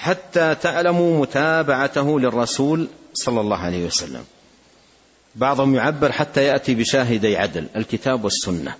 حتى 0.00 0.54
تعلموا 0.54 1.20
متابعته 1.20 2.20
للرسول 2.20 2.88
صلى 3.14 3.40
الله 3.40 3.56
عليه 3.56 3.86
وسلم. 3.86 4.24
بعضهم 5.34 5.74
يعبر 5.74 6.12
حتى 6.12 6.44
يأتي 6.44 6.74
بشاهدي 6.74 7.36
عدل 7.36 7.66
الكتاب 7.76 8.24
والسنة. 8.24 8.74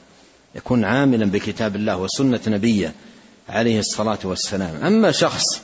يكون 0.55 0.85
عاملا 0.85 1.27
بكتاب 1.27 1.77
الله 1.77 1.97
وسنة 1.97 2.41
نبيه 2.47 2.93
عليه 3.49 3.79
الصلاة 3.79 4.19
والسلام. 4.25 4.85
أما 4.85 5.11
شخص 5.11 5.61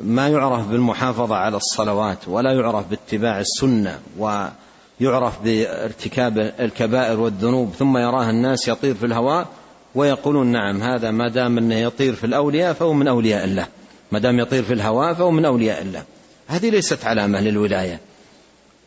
ما 0.00 0.28
يعرف 0.28 0.66
بالمحافظة 0.66 1.36
على 1.36 1.56
الصلوات 1.56 2.28
ولا 2.28 2.52
يعرف 2.52 2.86
باتباع 2.86 3.40
السنة 3.40 4.00
ويعرف 4.18 5.42
بارتكاب 5.44 6.38
الكبائر 6.38 7.20
والذنوب 7.20 7.72
ثم 7.78 7.96
يراه 7.96 8.30
الناس 8.30 8.68
يطير 8.68 8.94
في 8.94 9.06
الهواء 9.06 9.46
ويقولون 9.94 10.46
نعم 10.46 10.82
هذا 10.82 11.10
ما 11.10 11.28
دام 11.28 11.58
أنه 11.58 11.74
يطير 11.74 12.14
في 12.14 12.24
الأولياء 12.24 12.72
فهو 12.72 12.92
من 12.92 13.08
أولياء 13.08 13.44
الله. 13.44 13.66
ما 14.14 14.20
دام 14.20 14.38
يطير 14.38 14.62
في 14.62 14.72
الهواء 14.72 15.14
فهو 15.14 15.30
من 15.30 15.44
أولياء 15.44 15.82
الله. 15.82 16.04
هذه 16.46 16.70
ليست 16.70 17.04
علامة 17.04 17.40
للولاية. 17.40 18.00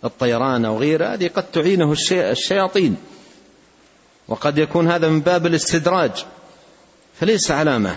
الطيران 0.04 0.66
أو 0.66 0.78
غيره 0.78 1.14
هذه 1.14 1.28
قد 1.28 1.52
تعينه 1.52 1.96
الشياطين. 2.12 2.98
وقد 4.28 4.58
يكون 4.58 4.92
هذا 4.92 5.08
من 5.08 5.20
باب 5.20 5.46
الاستدراج. 5.46 6.12
فليس 7.20 7.52
علامة 7.52 7.96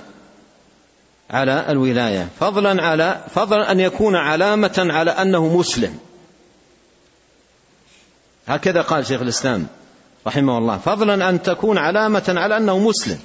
على 1.31 1.67
الولاية. 1.69 2.29
فضلا 2.41 2.83
على 2.83 3.25
فضلا 3.35 3.73
أن 3.73 3.81
يكون 3.81 4.17
علامة 4.17 4.87
على 4.91 5.11
أنه 5.11 5.57
مسلم. 5.57 5.99
هكذا 8.47 8.83
قال 8.83 9.07
شيخ 9.07 9.21
الإسلام 9.21 9.67
رحمه 10.27 10.59
الله. 10.59 10.79
فضلا 10.79 11.29
أن 11.29 11.43
تكون 11.43 11.79
علامة 11.79 12.35
على 12.37 12.57
أنه 12.57 12.79
مسلم. 12.79 13.19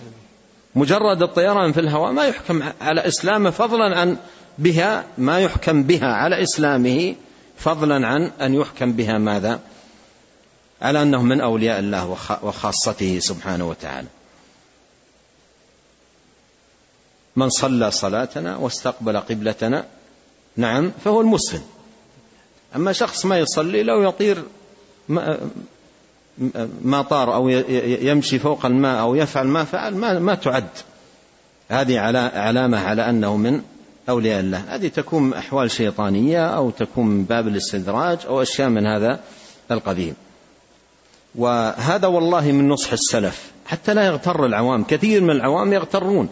مجرد 0.76 1.22
الطيران 1.22 1.72
في 1.72 1.80
الهواء 1.80 2.12
ما 2.12 2.26
يحكم 2.26 2.64
على 2.82 3.08
إسلامه 3.08 3.50
فضلا 3.50 4.00
عن 4.00 4.18
بها 4.58 5.06
ما 5.18 5.40
يحكم 5.40 5.84
بها 5.84 6.08
على 6.08 6.44
إسلامه 6.44 7.16
فضلا 7.58 8.08
عن 8.08 8.32
أن 8.42 8.54
يحكم 8.54 8.92
بها 8.94 9.18
ماذا؟ 9.18 9.60
على 10.82 11.02
أنه 11.02 11.24
من 11.24 11.42
أولياء 11.42 11.80
الله 11.80 12.18
وخاصته 12.44 13.20
سبحانه 13.20 13.70
وتعالى. 13.70 14.08
من 17.36 17.50
صلى 17.50 17.92
صلاتنا 17.92 18.58
واستقبل 18.58 19.18
قبلتنا 19.18 19.86
نعم 20.58 20.92
فهو 21.04 21.22
المسلم. 21.22 21.64
أما 22.76 22.94
شخص 22.94 23.26
ما 23.26 23.40
يصلي 23.40 23.84
لو 23.84 24.10
يطير 24.10 24.44
ما 26.82 27.02
طار 27.02 27.36
أو 27.36 27.50
يمشي 27.50 28.40
فوق 28.40 28.66
الماء 28.66 29.00
أو 29.00 29.16
يفعل 29.16 29.48
ما 29.48 29.64
فعل 29.64 29.96
ما, 29.96 30.20
ما 30.20 30.36
تعد. 30.36 30.68
هذه 31.70 32.00
علامة 32.36 32.80
على 32.80 33.10
أنه 33.10 33.38
من 33.38 33.62
أولياء 34.10 34.40
الله. 34.40 34.58
هذه 34.58 34.88
تكون 34.88 35.34
أحوال 35.34 35.72
شيطانية 35.72 36.48
أو 36.48 36.70
تكون 36.70 37.08
من 37.08 37.24
باب 37.24 37.48
الاستدراج 37.48 38.18
أو 38.28 38.42
أشياء 38.42 38.70
من 38.70 38.88
هذا 38.88 39.20
القبيل. 39.72 40.14
وهذا 41.36 42.08
والله 42.08 42.52
من 42.52 42.70
نصح 42.70 42.92
السلف. 42.92 43.52
حتى 43.66 43.94
لا 43.94 44.06
يغتر 44.06 44.46
العوام 44.46 44.84
كثير 44.84 45.22
من 45.22 45.32
العوام 45.32 45.74
يغترون. 45.74 46.30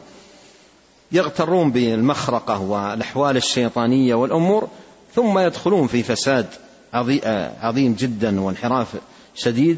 يغترون 1.11 1.71
بالمخرقة 1.71 2.61
والأحوال 2.61 3.37
الشيطانية 3.37 4.15
والأمور 4.15 4.67
ثم 5.15 5.39
يدخلون 5.39 5.87
في 5.87 6.03
فساد 6.03 6.45
عظيم 7.61 7.93
جدا 7.93 8.41
وانحراف 8.41 8.87
شديد 9.35 9.77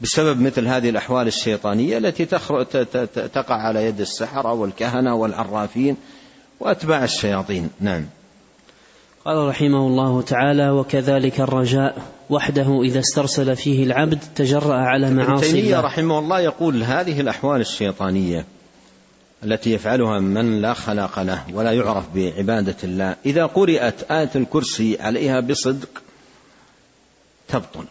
بسبب 0.00 0.40
مثل 0.40 0.66
هذه 0.66 0.90
الأحوال 0.90 1.26
الشيطانية 1.26 1.98
التي 1.98 2.24
تقع 3.34 3.54
على 3.54 3.84
يد 3.84 4.00
السحرة 4.00 4.52
والكهنة 4.52 5.14
والعرافين 5.14 5.96
وأتباع 6.60 7.04
الشياطين. 7.04 7.70
نعم. 7.80 8.06
قال 9.24 9.48
رحمه 9.48 9.86
الله 9.86 10.22
تعالى 10.22 10.70
وكذلك 10.70 11.40
الرجاء 11.40 12.02
وحده 12.30 12.82
إذا 12.82 13.00
استرسل 13.00 13.56
فيه 13.56 13.84
العبد 13.84 14.18
تجرأ 14.36 14.74
على 14.74 15.10
معاصي 15.10 15.60
الله. 15.60 15.80
رحمه 15.80 16.18
الله 16.18 16.40
يقول 16.40 16.82
هذه 16.82 17.20
الأحوال 17.20 17.60
الشيطانية 17.60 18.44
التي 19.44 19.72
يفعلها 19.72 20.18
من 20.18 20.60
لا 20.60 20.74
خلاق 20.74 21.20
له 21.20 21.44
ولا 21.54 21.72
يعرف 21.72 22.04
بعبادة 22.14 22.76
الله 22.84 23.16
إذا 23.26 23.46
قرأت 23.46 24.10
آية 24.10 24.30
الكرسي 24.36 24.96
عليها 25.00 25.40
بصدق 25.40 25.88
تبطل 27.48 27.84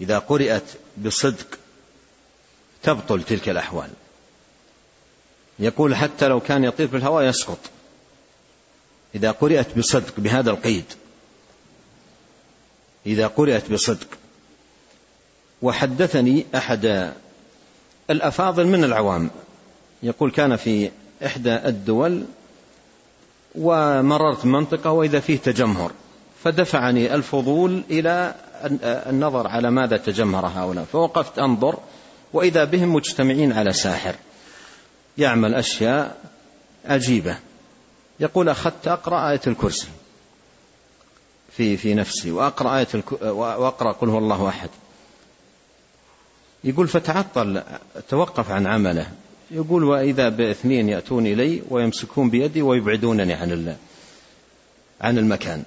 إذا 0.00 0.18
قرأت 0.18 0.62
بصدق 1.04 1.58
تبطل 2.82 3.22
تلك 3.22 3.48
الأحوال. 3.48 3.90
يقول 5.58 5.96
حتى 5.96 6.28
لو 6.28 6.40
كان 6.40 6.64
يطير 6.64 6.88
في 6.88 6.96
الهواء 6.96 7.24
يسقط. 7.24 7.58
إذا 9.14 9.30
قرأت 9.30 9.78
بصدق 9.78 10.12
بهذا 10.18 10.50
القيد. 10.50 10.84
إذا 13.06 13.26
قرأت 13.26 13.72
بصدق. 13.72 14.06
وحدثني 15.62 16.46
أحد 16.54 17.12
الأفاضل 18.10 18.66
من 18.66 18.84
العوام. 18.84 19.30
يقول 20.02 20.30
كان 20.30 20.56
في 20.56 20.90
إحدى 21.26 21.54
الدول 21.54 22.24
ومررت 23.54 24.44
منطقة 24.44 24.90
وإذا 24.90 25.20
فيه 25.20 25.38
تجمهر. 25.38 25.92
فدفعني 26.44 27.14
الفضول 27.14 27.82
إلى 27.90 28.34
النظر 28.82 29.46
على 29.46 29.70
ماذا 29.70 29.96
تجمهر 29.96 30.46
هؤلاء. 30.46 30.84
فوقفت 30.84 31.38
أنظر 31.38 31.78
وإذا 32.32 32.64
بهم 32.64 32.94
مجتمعين 32.94 33.52
على 33.52 33.72
ساحر 33.72 34.14
يعمل 35.18 35.54
أشياء 35.54 36.16
عجيبة. 36.84 37.36
يقول 38.20 38.48
أخذت 38.48 38.88
أقرأ 38.88 39.30
آية 39.30 39.40
الكرسي 39.46 39.88
في 41.56 41.76
في 41.76 41.94
نفسي 41.94 42.30
وأقرأ 42.30 42.78
آية. 42.78 42.88
وأقرأ 43.22 43.92
قل 43.92 44.08
هو 44.08 44.18
الله 44.18 44.48
أحد. 44.48 44.70
يقول 46.64 46.88
فتعطل 46.88 47.62
توقف 48.08 48.50
عن 48.50 48.66
عمله. 48.66 49.06
يقول 49.50 49.84
وإذا 49.84 50.28
باثنين 50.28 50.88
يأتون 50.88 51.26
إلي 51.26 51.62
ويمسكون 51.70 52.30
بيدي 52.30 52.62
ويبعدونني 52.62 53.34
عن 53.34 53.76
عن 55.00 55.18
المكان. 55.18 55.62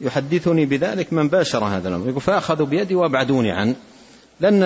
يحدثني 0.00 0.66
بذلك 0.66 1.12
من 1.12 1.28
باشر 1.28 1.64
هذا 1.64 1.88
الأمر. 1.88 2.08
يقول 2.08 2.20
فأخذوا 2.20 2.66
بيدي 2.66 2.94
وأبعدوني 2.94 3.50
عنه 3.50 3.74
لأن, 4.40 4.60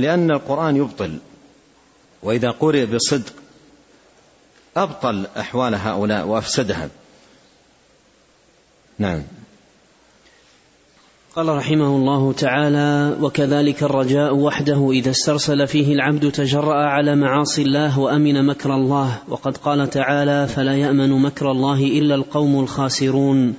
لأن 0.00 0.30
القرآن 0.30 0.76
يبطل 0.76 1.18
وإذا 2.22 2.50
قرئ 2.50 2.86
بصدق 2.86 3.32
أبطل 4.76 5.26
أحوال 5.36 5.74
هؤلاء 5.74 6.26
وأفسدها. 6.26 6.88
نعم. 8.98 9.22
قال 11.36 11.48
رحمه 11.48 11.86
الله 11.86 12.32
تعالى 12.32 13.16
وكذلك 13.20 13.82
الرجاء 13.82 14.34
وحده 14.34 14.90
إذا 14.90 15.10
استرسل 15.10 15.66
فيه 15.66 15.92
العبد 15.92 16.32
تجرأ 16.32 16.74
على 16.74 17.16
معاصي 17.16 17.62
الله 17.62 17.98
وأمن 17.98 18.46
مكر 18.46 18.74
الله. 18.74 19.18
وقد 19.28 19.56
قال 19.56 19.90
تعالى 19.90 20.48
فلا 20.48 20.74
يأمن 20.76 21.22
مكر 21.22 21.50
الله 21.50 21.84
إلا 21.84 22.14
القوم 22.14 22.60
الخاسرون. 22.60 23.54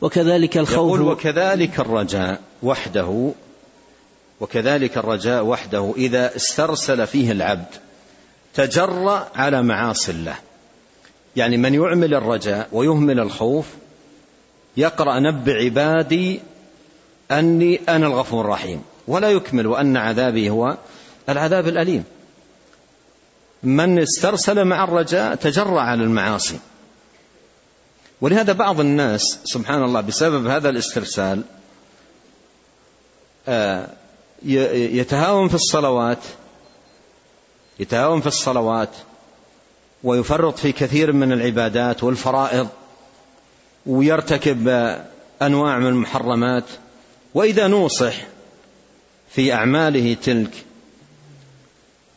وكذلك 0.00 0.58
الخوف 0.58 0.76
يقول 0.76 1.00
وكذلك 1.00 1.80
الرجاء 1.80 2.40
وحده 2.62 3.32
وكذلك 4.40 4.98
الرجاء 4.98 5.44
وحده 5.44 5.94
إذا 5.96 6.36
استرسل 6.36 7.06
فيه 7.06 7.32
العبد 7.32 7.74
تجرأ 8.54 9.28
على 9.34 9.62
معاصي 9.62 10.12
الله. 10.12 10.34
يعني 11.36 11.56
من 11.56 11.74
يعمل 11.74 12.14
الرجاء 12.14 12.68
ويهمل 12.72 13.20
الخوف 13.20 13.66
يقرأ 14.76 15.18
نبع 15.18 15.52
عبادي 15.52 16.40
أني 17.30 17.80
أنا 17.88 18.06
الغفور 18.06 18.44
الرحيم. 18.44 18.82
ولا 19.08 19.30
يكمل 19.30 19.66
وأن 19.66 19.96
عذابي 19.96 20.50
هو 20.50 20.76
العذاب 21.28 21.68
الأليم. 21.68 22.04
من 23.62 23.98
استرسل 23.98 24.64
مع 24.64 24.84
الرجاء 24.84 25.34
تجرأ 25.34 25.80
على 25.80 26.02
المعاصي. 26.02 26.58
ولهذا 28.20 28.52
بعض 28.52 28.80
الناس 28.80 29.38
سبحان 29.44 29.82
الله 29.82 30.00
بسبب 30.00 30.46
هذا 30.46 30.68
الاسترسال 30.68 31.42
آه، 33.48 33.88
يتهاون 34.42 35.48
في 35.48 35.54
الصلوات 35.54 36.18
يتهاون 37.80 38.20
في 38.20 38.26
الصلوات 38.26 38.90
ويفرط 40.04 40.58
في 40.58 40.72
كثير 40.72 41.12
من 41.12 41.32
العبادات 41.32 42.04
والفرائض 42.04 42.68
ويرتكب 43.86 44.68
أنواع 45.42 45.78
من 45.78 45.86
المحرمات 45.86 46.64
وإذا 47.34 47.66
نوصح 47.66 48.14
في 49.30 49.52
أعماله 49.52 50.16
تلك 50.22 50.64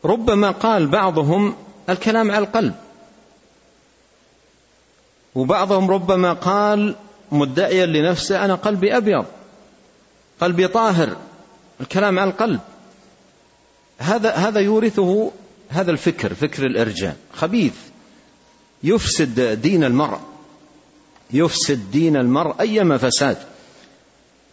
ربما 0.06 0.52
قال 0.52 0.88
بعضهم 0.88 1.56
الكلام 1.90 2.32
على 2.32 2.46
القلب. 2.46 2.76
وبعضهم 5.36 5.92
ربما 5.92 6.34
قال 6.34 6.96
مدعيا 7.32 7.86
لنفسه 7.86 8.46
أنا 8.46 8.56
قلبي 8.56 8.98
أبيض 8.98 9.26
قلبي 10.42 10.68
طاهر 10.68 11.16
الكلام 11.82 12.20
عن 12.20 12.28
القلب. 12.28 12.60
هذا 13.98 14.32
هذا 14.32 14.60
يورثه 14.60 15.32
هذا 15.70 15.92
الفكر 15.92 16.34
فكر 16.34 16.66
الإرجاء. 16.66 17.16
خبيث. 17.34 17.74
يفسد 18.84 19.62
دين 19.62 19.84
المرء. 19.84 20.20
يفسد 21.34 21.92
دين 21.92 22.18
المرء 22.18 22.56
أيما 22.60 22.98
فساد. 22.98 23.38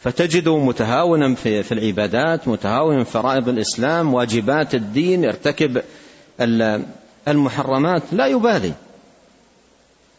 فتجده 0.01 0.59
متهاونا 0.59 1.35
في, 1.35 1.63
في 1.63 1.73
العبادات 1.73 2.49
متهاونا 2.49 3.05
في 3.05 3.11
فرائض 3.11 3.49
الإسلام 3.49 4.15
واجبات 4.15 4.75
الدين 4.75 5.25
يرتكب 5.25 5.83
المحرمات 7.29 8.03
لا 8.13 8.27
يبالي. 8.27 8.73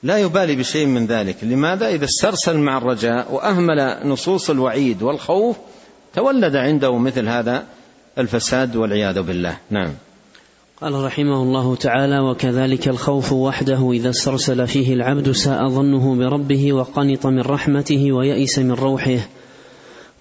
لا 0.04 0.18
يبالي 0.18 0.56
بشيء 0.56 0.86
من 0.86 1.06
ذلك. 1.06 1.44
لماذا؟ 1.44 1.88
إذا 1.88 2.06
استرسل 2.06 2.58
مع 2.58 2.78
الرجاء 2.78 3.34
وأهمل 3.34 3.98
نصوص 4.06 4.50
الوعيد 4.50 5.04
والخوف 5.04 5.58
تولد 6.16 6.56
عنده 6.56 6.98
مثل 6.98 7.28
هذا 7.28 7.64
الفساد 8.18 8.76
والعياذ 8.76 9.22
بالله. 9.22 9.58
نعم. 9.70 9.94
قال 10.82 10.94
رحمه 10.94 11.44
الله 11.44 11.76
تعالى 11.76 12.20
وكذلك 12.20 12.88
الخوف 12.88 13.34
وحده 13.34 13.92
إذا 13.92 14.10
استرسل 14.10 14.68
فيه 14.68 14.94
العبد 14.94 15.32
ساء 15.32 15.68
ظنه 15.68 16.16
بربه 16.16 16.74
وقنط 16.74 17.26
من 17.26 17.42
رحمته 17.42 18.12
ويئس 18.12 18.60
من 18.60 18.72
روحه. 18.72 19.20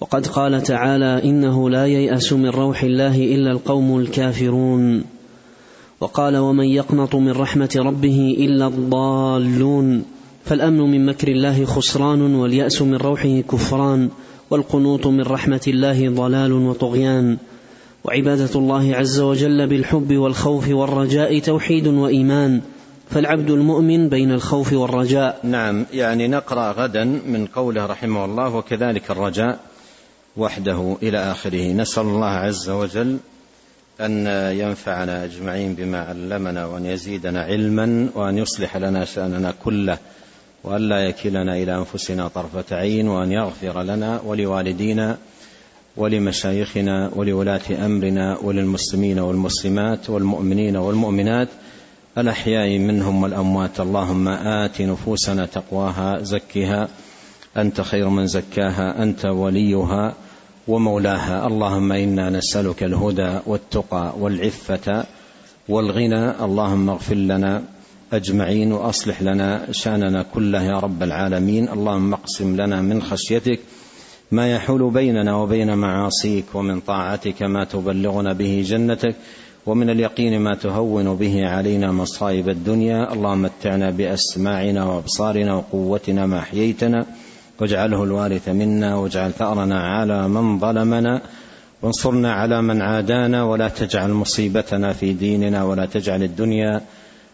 وقد 0.01 0.27
قال 0.27 0.63
تعالى 0.63 1.23
إنه 1.23 1.69
لا 1.69 1.85
ييأس 1.85 2.33
من 2.33 2.49
روح 2.49 2.83
الله 2.83 3.15
إلا 3.15 3.51
القوم 3.51 3.99
الكافرون. 3.99 5.03
وقال 6.01 6.37
ومن 6.37 6.65
يقنط 6.65 7.15
من 7.15 7.31
رحمة 7.31 7.69
ربه 7.75 8.35
إلا 8.39 8.67
الضالون 8.67 10.05
فالأمن 10.45 10.91
من 10.91 11.05
مكر 11.05 11.27
الله 11.27 11.65
خسران 11.65 12.35
واليأس 12.35 12.81
من 12.81 12.95
روحه 12.95 13.41
كفران 13.41 14.09
والقنوط 14.49 15.07
من 15.07 15.21
رحمة 15.21 15.61
الله 15.67 16.09
ضلال 16.09 16.53
وطغيان. 16.53 17.37
وعبادة 18.03 18.49
الله 18.55 18.95
عز 18.95 19.19
وجل 19.19 19.67
بالحب 19.67 20.17
والخوف 20.17 20.69
والرجاء 20.69 21.39
توحيد 21.39 21.87
وإيمان. 21.87 22.61
فالعبد 23.09 23.49
المؤمن 23.49 24.09
بين 24.09 24.31
الخوف 24.31 24.73
والرجاء. 24.73 25.39
نعم 25.43 25.85
يعني 25.93 26.27
نقرأ 26.27 26.71
غدا 26.71 27.03
من 27.03 27.45
قوله 27.45 27.85
رحمه 27.85 28.25
الله 28.25 28.55
وكذلك 28.55 29.11
الرجاء 29.11 29.59
وحده 30.37 30.97
إلى 31.03 31.17
آخره. 31.31 31.73
نسأل 31.73 32.03
الله 32.03 32.27
عز 32.27 32.69
وجل 32.69 33.17
أن 34.01 34.27
ينفعنا 34.57 35.23
أجمعين 35.23 35.73
بما 35.73 35.99
علمنا 35.99 36.65
وأن 36.65 36.85
يزيدنا 36.85 37.41
علما 37.41 38.09
وأن 38.15 38.37
يصلح 38.37 38.77
لنا 38.77 39.05
شأننا 39.05 39.53
كله 39.63 39.97
وأن 40.63 40.81
لا 40.81 40.99
يكلنا 40.99 41.53
إلى 41.55 41.75
أنفسنا 41.75 42.27
طرفة 42.27 42.75
عين 42.75 43.07
وأن 43.07 43.31
يغفر 43.31 43.83
لنا 43.83 44.21
ولوالدينا 44.25 45.17
ولمشايخنا 45.97 47.11
ولولاة 47.15 47.85
أمرنا 47.85 48.37
وللمسلمين 48.37 49.19
والمسلمات 49.19 50.09
والمؤمنين 50.09 50.77
والمؤمنات 50.77 51.47
الأحياء 52.17 52.77
منهم 52.77 53.23
والأموات. 53.23 53.79
اللهم 53.79 54.27
آت 54.27 54.81
نفوسنا 54.81 55.45
تقواها 55.45 56.23
زكها 56.23 56.87
أنت 57.57 57.81
خير 57.81 58.09
من 58.09 58.27
زكاها 58.27 59.03
أنت 59.03 59.25
وليها. 59.25 60.15
ومولاها 60.69 61.47
اللهم 61.47 61.91
إنا 61.91 62.29
نسألك 62.29 62.83
الهدى 62.83 63.39
والتقى 63.45 64.13
والعفة 64.19 65.05
والغنى 65.69 66.45
اللهم 66.45 66.89
اغفر 66.89 67.15
لنا 67.15 67.63
أجمعين 68.13 68.73
وأصلح 68.73 69.21
لنا 69.21 69.71
شأننا 69.71 70.25
كله 70.33 70.63
يا 70.63 70.79
رب 70.79 71.03
العالمين 71.03 71.69
اللهم 71.69 72.13
اقسم 72.13 72.55
لنا 72.55 72.81
من 72.81 73.01
خشيتك 73.01 73.59
ما 74.31 74.51
يحول 74.51 74.91
بيننا 74.91 75.35
وبين 75.35 75.77
معاصيك 75.77 76.45
ومن 76.53 76.79
طاعتك 76.79 77.43
ما 77.43 77.63
تبلغنا 77.63 78.33
به 78.33 78.63
جنتك 78.67 79.15
ومن 79.65 79.89
اليقين 79.89 80.39
ما 80.39 80.55
تهون 80.55 81.15
به 81.15 81.47
علينا 81.47 81.91
مصائب 81.91 82.49
الدنيا 82.49 83.13
اللهم 83.13 83.41
متعنا 83.41 83.89
بأسماعنا 83.89 84.85
وأبصارنا 84.85 85.53
وقوتنا 85.55 86.25
ما 86.25 86.39
أحييتنا 86.39 87.05
واجعله 87.61 88.03
الوارث 88.03 88.49
منا 88.49 88.95
واجعل 88.95 89.31
ثأرنا 89.33 89.79
على 89.81 90.27
من 90.27 90.59
ظلمنا 90.59 91.21
وانصرنا 91.81 92.33
على 92.33 92.61
من 92.61 92.81
عادانا 92.81 93.43
ولا 93.43 93.67
تجعل 93.67 94.11
مصيبتنا 94.11 94.93
في 94.93 95.13
ديننا 95.13 95.63
ولا 95.63 95.85
تجعل 95.85 96.23
الدنيا 96.23 96.81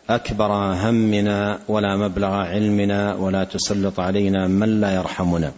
أكبر 0.10 0.52
همنا 0.84 1.60
ولا 1.68 1.98
مبلغ 1.98 2.34
علمنا 2.34 3.16
ولا 3.16 3.44
تسلط 3.44 4.00
علينا 4.00 4.48
من 4.48 4.82
لا 4.82 4.96
يرحمنا. 4.96 5.52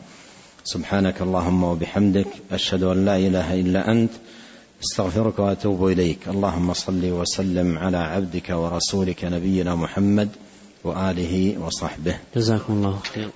سبحانك 0.64 1.22
اللهم 1.22 1.64
وبحمدك 1.64 2.28
أشهد 2.52 2.84
أن 2.84 3.06
لا 3.06 3.18
إله 3.18 3.54
إلا 3.54 3.92
أنت 3.92 4.12
أستغفرك 4.84 5.40
وأتوب 5.40 5.88
إليك. 5.88 6.28
اللهم 6.28 6.74
صل 6.74 7.04
وسلم 7.12 7.78
على 7.78 7.98
عبدك 7.98 8.50
ورسولك 8.50 9.26
نبينا 9.26 9.76
محمد 9.76 10.30
وآله 10.84 11.56
وصحبه. 11.66 12.16
جزاكم 12.36 12.74
الله 12.74 13.00
خيرا. 13.14 13.32